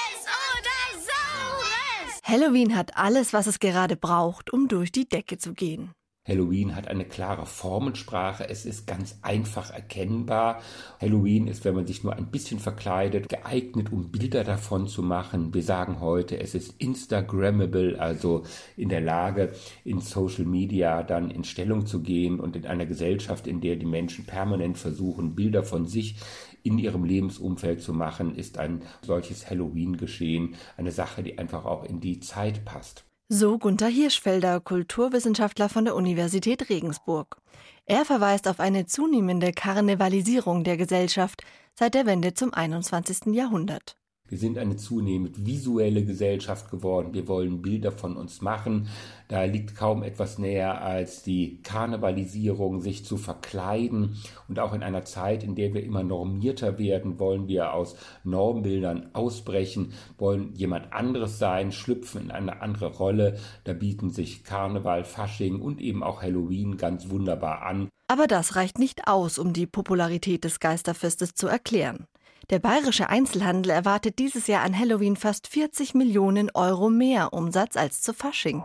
Halloween 2.29 2.75
hat 2.75 2.95
alles, 2.95 3.33
was 3.33 3.47
es 3.47 3.57
gerade 3.57 3.95
braucht, 3.95 4.53
um 4.53 4.67
durch 4.67 4.91
die 4.91 5.09
Decke 5.09 5.39
zu 5.39 5.53
gehen. 5.53 5.95
Halloween 6.29 6.75
hat 6.75 6.87
eine 6.87 7.05
klare 7.05 7.45
Formensprache, 7.45 8.47
es 8.47 8.65
ist 8.65 8.87
ganz 8.87 9.17
einfach 9.23 9.71
erkennbar. 9.71 10.61
Halloween 11.01 11.47
ist, 11.47 11.65
wenn 11.65 11.75
man 11.75 11.87
sich 11.87 12.03
nur 12.03 12.15
ein 12.15 12.27
bisschen 12.27 12.59
verkleidet, 12.59 13.27
geeignet, 13.27 13.91
um 13.91 14.11
Bilder 14.11 14.43
davon 14.43 14.87
zu 14.87 15.01
machen. 15.01 15.53
Wir 15.53 15.63
sagen 15.63 15.99
heute, 15.99 16.39
es 16.39 16.55
ist 16.55 16.75
Instagrammable, 16.77 17.99
also 17.99 18.43
in 18.77 18.89
der 18.89 19.01
Lage, 19.01 19.51
in 19.83 19.99
Social 19.99 20.45
Media 20.45 21.03
dann 21.03 21.31
in 21.31 21.43
Stellung 21.43 21.85
zu 21.85 22.01
gehen 22.01 22.39
und 22.39 22.55
in 22.55 22.65
einer 22.65 22.85
Gesellschaft, 22.85 23.47
in 23.47 23.59
der 23.59 23.75
die 23.75 23.87
Menschen 23.87 24.25
permanent 24.25 24.77
versuchen, 24.77 25.35
Bilder 25.35 25.63
von 25.63 25.87
sich 25.87 26.15
in 26.63 26.77
ihrem 26.77 27.03
Lebensumfeld 27.03 27.81
zu 27.81 27.93
machen, 27.93 28.35
ist 28.35 28.57
ein 28.57 28.83
solches 29.01 29.49
Halloween-Geschehen 29.49 30.55
eine 30.77 30.91
Sache, 30.91 31.23
die 31.23 31.37
einfach 31.37 31.65
auch 31.65 31.83
in 31.83 31.99
die 31.99 32.19
Zeit 32.19 32.65
passt. 32.65 33.08
So 33.31 33.59
Gunther 33.59 33.89
Hirschfelder, 33.89 34.59
Kulturwissenschaftler 34.59 35.69
von 35.69 35.85
der 35.85 35.95
Universität 35.95 36.67
Regensburg. 36.67 37.37
Er 37.85 38.03
verweist 38.03 38.47
auf 38.47 38.59
eine 38.59 38.87
zunehmende 38.87 39.51
Karnevalisierung 39.51 40.63
der 40.63 40.77
Gesellschaft 40.77 41.43
seit 41.75 41.93
der 41.93 42.07
Wende 42.07 42.33
zum 42.33 42.51
21. 42.55 43.27
Jahrhundert. 43.35 43.95
Wir 44.29 44.37
sind 44.37 44.57
eine 44.57 44.77
zunehmend 44.77 45.45
visuelle 45.45 46.05
Gesellschaft 46.05 46.69
geworden. 46.71 47.13
Wir 47.13 47.27
wollen 47.27 47.61
Bilder 47.61 47.91
von 47.91 48.15
uns 48.15 48.41
machen. 48.41 48.87
Da 49.27 49.43
liegt 49.43 49.75
kaum 49.75 50.03
etwas 50.03 50.37
näher 50.37 50.81
als 50.81 51.23
die 51.23 51.61
Karnevalisierung, 51.63 52.81
sich 52.81 53.05
zu 53.05 53.17
verkleiden. 53.17 54.17
Und 54.47 54.59
auch 54.59 54.73
in 54.73 54.83
einer 54.83 55.03
Zeit, 55.03 55.43
in 55.43 55.55
der 55.55 55.73
wir 55.73 55.83
immer 55.83 56.03
normierter 56.03 56.77
werden, 56.79 57.19
wollen 57.19 57.47
wir 57.47 57.73
aus 57.73 57.95
Normbildern 58.23 59.09
ausbrechen, 59.13 59.93
wollen 60.17 60.53
jemand 60.53 60.93
anderes 60.93 61.39
sein, 61.39 61.71
schlüpfen 61.71 62.25
in 62.25 62.31
eine 62.31 62.61
andere 62.61 62.95
Rolle. 62.95 63.37
Da 63.63 63.73
bieten 63.73 64.09
sich 64.11 64.43
Karneval, 64.43 65.03
Fasching 65.03 65.59
und 65.59 65.81
eben 65.81 66.03
auch 66.03 66.21
Halloween 66.21 66.77
ganz 66.77 67.09
wunderbar 67.09 67.63
an. 67.63 67.89
Aber 68.07 68.25
das 68.25 68.55
reicht 68.55 68.79
nicht 68.79 69.07
aus, 69.07 69.37
um 69.37 69.53
die 69.53 69.67
Popularität 69.67 70.43
des 70.43 70.59
Geisterfestes 70.59 71.35
zu 71.35 71.47
erklären. 71.47 72.07
Der 72.49 72.57
bayerische 72.57 73.09
Einzelhandel 73.09 73.71
erwartet 73.71 74.17
dieses 74.17 74.47
Jahr 74.47 74.63
an 74.63 74.77
Halloween 74.77 75.15
fast 75.15 75.47
40 75.47 75.93
Millionen 75.93 76.49
Euro 76.55 76.89
mehr 76.89 77.31
Umsatz 77.31 77.77
als 77.77 78.01
zu 78.01 78.11
Fasching. 78.11 78.63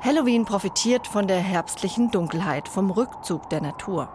Halloween 0.00 0.44
profitiert 0.44 1.08
von 1.08 1.26
der 1.26 1.40
herbstlichen 1.40 2.12
Dunkelheit, 2.12 2.68
vom 2.68 2.92
Rückzug 2.92 3.50
der 3.50 3.62
Natur. 3.62 4.08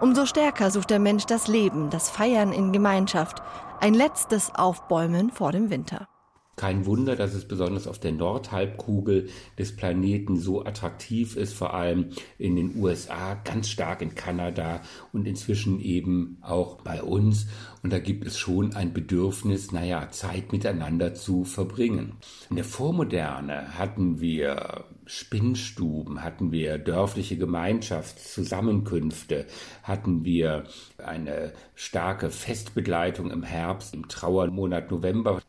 Umso 0.00 0.26
stärker 0.26 0.70
sucht 0.70 0.90
der 0.90 1.00
Mensch 1.00 1.26
das 1.26 1.48
Leben, 1.48 1.90
das 1.90 2.08
Feiern 2.08 2.52
in 2.52 2.72
Gemeinschaft, 2.72 3.42
ein 3.80 3.94
letztes 3.94 4.54
Aufbäumen 4.54 5.32
vor 5.32 5.50
dem 5.50 5.70
Winter. 5.70 6.06
Kein 6.56 6.86
Wunder, 6.86 7.16
dass 7.16 7.34
es 7.34 7.46
besonders 7.46 7.86
auf 7.86 7.98
der 7.98 8.12
Nordhalbkugel 8.12 9.28
des 9.58 9.74
Planeten 9.74 10.36
so 10.36 10.64
attraktiv 10.64 11.36
ist, 11.36 11.54
vor 11.54 11.74
allem 11.74 12.10
in 12.38 12.56
den 12.56 12.76
USA, 12.76 13.34
ganz 13.34 13.68
stark 13.68 14.02
in 14.02 14.14
Kanada 14.14 14.80
und 15.12 15.26
inzwischen 15.26 15.80
eben 15.80 16.38
auch 16.42 16.80
bei 16.82 17.02
uns. 17.02 17.46
Und 17.82 17.92
da 17.92 17.98
gibt 17.98 18.26
es 18.26 18.38
schon 18.38 18.74
ein 18.74 18.92
Bedürfnis, 18.92 19.72
naja, 19.72 20.10
Zeit 20.10 20.52
miteinander 20.52 21.14
zu 21.14 21.44
verbringen. 21.44 22.14
In 22.50 22.56
der 22.56 22.64
Vormoderne 22.64 23.78
hatten 23.78 24.20
wir 24.20 24.84
Spinnstuben, 25.06 26.22
hatten 26.22 26.52
wir 26.52 26.78
dörfliche 26.78 27.36
Gemeinschaftszusammenkünfte, 27.36 29.46
hatten 29.82 30.24
wir 30.24 30.64
eine 30.98 31.52
starke 31.74 32.30
Festbegleitung 32.30 33.30
im 33.30 33.42
Herbst, 33.42 33.94
im 33.94 34.08
Trauermonat 34.08 34.90
November. 34.90 35.42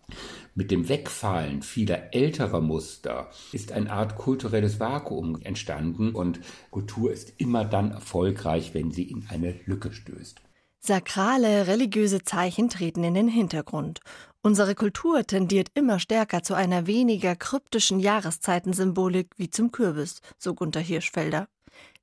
Mit 0.54 0.72
dem 0.72 0.88
Wegfallen 0.88 1.62
vieler 1.62 2.14
älterer 2.14 2.62
Muster 2.62 3.30
ist 3.52 3.72
eine 3.72 3.92
Art 3.92 4.16
kulturelles 4.16 4.80
Vakuum 4.80 5.42
entstanden 5.42 6.16
und 6.16 6.40
Kultur 6.72 7.12
ist 7.12 7.34
immer 7.38 7.66
dann 7.66 7.92
erfolgreich, 7.92 8.74
wenn 8.74 8.92
sie 8.92 9.04
in 9.04 9.26
eine 9.30 9.56
Lücke 9.66 9.92
stößt. 9.92 10.42
Sakrale, 10.86 11.66
religiöse 11.66 12.22
Zeichen 12.22 12.70
treten 12.70 13.04
in 13.04 13.16
den 13.16 13.28
Hintergrund. 13.28 14.02
Unsere 14.44 14.76
Kultur 14.76 15.26
tendiert 15.26 15.70
immer 15.74 15.98
stärker 15.98 16.44
zu 16.44 16.54
einer 16.54 16.86
weniger 16.86 17.36
kryptischen 17.36 18.00
Jahreszeitensymbolik 18.00 19.32
wie 19.38 19.50
zum 19.50 19.72
Kürbis, 19.72 20.22
so 20.38 20.54
Gunther 20.54 20.82
Hirschfelder. 20.82 21.48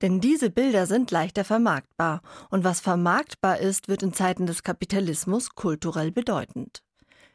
Denn 0.02 0.20
diese 0.20 0.50
Bilder 0.50 0.86
sind 0.86 1.12
leichter 1.12 1.44
vermarktbar, 1.44 2.22
und 2.50 2.64
was 2.64 2.80
vermarktbar 2.80 3.58
ist, 3.58 3.86
wird 3.86 4.02
in 4.02 4.14
Zeiten 4.14 4.46
des 4.46 4.64
Kapitalismus 4.64 5.54
kulturell 5.54 6.10
bedeutend. 6.10 6.82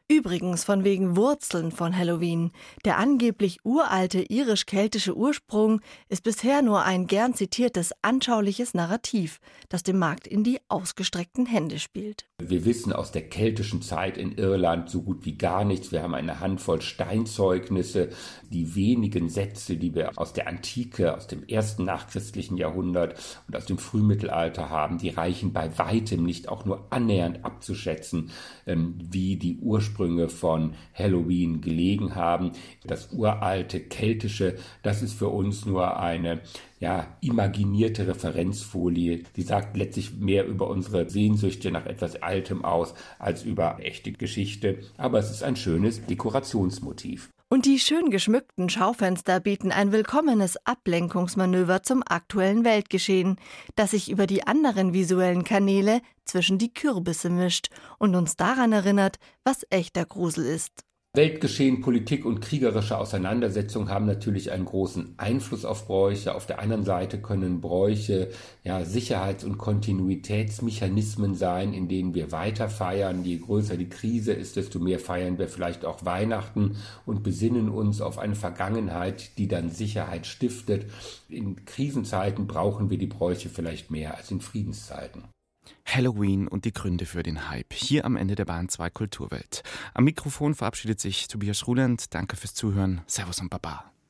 Übrigens 0.09 0.63
von 0.63 0.85
wegen 0.85 1.17
Wurzeln 1.17 1.69
von 1.69 1.95
Halloween. 1.95 2.51
Der 2.85 2.97
angeblich 2.97 3.65
uralte 3.65 4.21
irisch-keltische 4.21 5.17
Ursprung 5.17 5.81
ist 6.07 6.23
bisher 6.23 6.61
nur 6.61 6.83
ein 6.83 7.07
gern 7.07 7.33
zitiertes 7.33 7.91
anschauliches 8.03 8.73
Narrativ, 8.73 9.41
das 9.67 9.83
dem 9.83 9.99
Markt 9.99 10.25
in 10.25 10.45
die 10.45 10.59
ausgestreckten 10.69 11.45
Hände 11.45 11.77
spielt. 11.77 12.25
Wir 12.41 12.63
wissen 12.63 12.93
aus 12.93 13.11
der 13.11 13.27
keltischen 13.27 13.81
Zeit 13.81 14.17
in 14.17 14.31
Irland 14.31 14.89
so 14.89 15.01
gut 15.01 15.25
wie 15.25 15.37
gar 15.37 15.65
nichts. 15.65 15.91
Wir 15.91 16.03
haben 16.03 16.15
eine 16.15 16.39
Handvoll 16.39 16.81
Steinzeugnisse. 16.81 18.07
Die 18.49 18.75
wenigen 18.75 19.27
Sätze, 19.27 19.75
die 19.75 19.93
wir 19.93 20.17
aus 20.17 20.31
der 20.31 20.47
Antike, 20.47 21.17
aus 21.17 21.27
dem 21.27 21.43
ersten 21.43 21.83
nachchristlichen 21.83 22.55
Jahrhundert 22.55 23.19
und 23.47 23.57
aus 23.57 23.65
dem 23.65 23.77
Frühmittelalter 23.77 24.69
haben, 24.69 24.99
die 24.99 25.09
reichen 25.09 25.51
bei 25.51 25.77
weitem 25.77 26.23
nicht 26.23 26.47
auch 26.47 26.63
nur 26.63 26.87
annähernd 26.91 27.43
abzuschätzen, 27.43 28.31
ähm, 28.65 28.97
wie 29.01 29.35
die 29.35 29.57
Ursprünge 29.57 29.96
Ursprünge 29.97 30.29
von 30.29 30.75
Halloween 30.93 31.61
gelegen 31.61 32.15
haben. 32.15 32.51
Das 32.85 33.11
uralte 33.11 33.79
keltische, 33.79 34.55
das 34.83 35.01
ist 35.01 35.13
für 35.13 35.29
uns 35.29 35.65
nur 35.65 35.99
eine 35.99 36.41
ja, 36.79 37.17
imaginierte 37.21 38.07
Referenzfolie, 38.07 39.23
die 39.35 39.41
sagt 39.41 39.75
letztlich 39.75 40.13
mehr 40.13 40.45
über 40.45 40.69
unsere 40.69 41.09
Sehnsüchte 41.09 41.71
nach 41.71 41.87
etwas 41.87 42.21
Altem 42.21 42.63
aus 42.63 42.93
als 43.17 43.43
über 43.43 43.79
echte 43.81 44.11
Geschichte. 44.11 44.79
Aber 44.97 45.17
es 45.17 45.31
ist 45.31 45.43
ein 45.43 45.55
schönes 45.55 46.05
Dekorationsmotiv. 46.05 47.29
Und 47.49 47.65
die 47.65 47.79
schön 47.79 48.11
geschmückten 48.11 48.69
Schaufenster 48.69 49.39
bieten 49.39 49.71
ein 49.71 49.93
willkommenes 49.93 50.57
Ablenkungsmanöver 50.65 51.81
zum 51.81 52.03
aktuellen 52.05 52.65
Weltgeschehen, 52.65 53.37
das 53.75 53.91
sich 53.91 54.11
über 54.11 54.27
die 54.27 54.45
anderen 54.45 54.91
visuellen 54.91 55.45
Kanäle 55.45 56.01
zwischen 56.25 56.57
die 56.57 56.73
Kürbisse 56.73 57.29
mischt 57.29 57.69
und 57.99 58.15
uns 58.15 58.35
daran 58.35 58.73
erinnert, 58.73 59.17
was 59.45 59.65
echter 59.69 60.05
Grusel 60.05 60.45
ist. 60.45 60.86
Weltgeschehen, 61.17 61.81
Politik 61.81 62.25
und 62.25 62.41
kriegerische 62.41 62.95
Auseinandersetzungen 62.95 63.89
haben 63.89 64.05
natürlich 64.05 64.51
einen 64.51 64.65
großen 64.65 65.15
Einfluss 65.17 65.65
auf 65.65 65.87
Bräuche. 65.87 66.35
Auf 66.35 66.45
der 66.45 66.59
anderen 66.59 66.83
Seite 66.83 67.19
können 67.19 67.59
Bräuche 67.59 68.29
ja 68.63 68.85
Sicherheits- 68.85 69.43
und 69.43 69.57
Kontinuitätsmechanismen 69.57 71.33
sein, 71.33 71.73
in 71.73 71.87
denen 71.87 72.13
wir 72.13 72.31
weiter 72.31 72.69
feiern. 72.69 73.23
Je 73.23 73.39
größer 73.39 73.77
die 73.77 73.89
Krise 73.89 74.31
ist, 74.31 74.57
desto 74.57 74.77
mehr 74.77 74.99
feiern 74.99 75.39
wir 75.39 75.47
vielleicht 75.47 75.85
auch 75.85 76.05
Weihnachten 76.05 76.75
und 77.07 77.23
besinnen 77.23 77.69
uns 77.69 77.99
auf 77.99 78.19
eine 78.19 78.35
Vergangenheit, 78.35 79.39
die 79.39 79.47
dann 79.47 79.71
Sicherheit 79.71 80.27
stiftet. 80.27 80.85
In 81.29 81.65
Krisenzeiten 81.65 82.45
brauchen 82.45 82.91
wir 82.91 82.99
die 82.99 83.07
Bräuche 83.07 83.49
vielleicht 83.49 83.89
mehr 83.89 84.15
als 84.15 84.29
in 84.29 84.39
Friedenszeiten. 84.39 85.23
Halloween 85.85 86.47
und 86.47 86.65
die 86.65 86.73
Gründe 86.73 87.05
für 87.05 87.23
den 87.23 87.49
Hype. 87.49 87.73
Hier 87.73 88.05
am 88.05 88.15
Ende 88.15 88.35
der 88.35 88.45
Bahn 88.45 88.69
2 88.69 88.89
Kulturwelt. 88.89 89.63
Am 89.93 90.03
Mikrofon 90.03 90.55
verabschiedet 90.55 90.99
sich 90.99 91.27
Tobias 91.27 91.67
Ruland. 91.67 92.13
Danke 92.13 92.35
fürs 92.35 92.53
Zuhören. 92.53 93.01
Servus 93.07 93.39
und 93.39 93.49
Baba. 93.49 93.91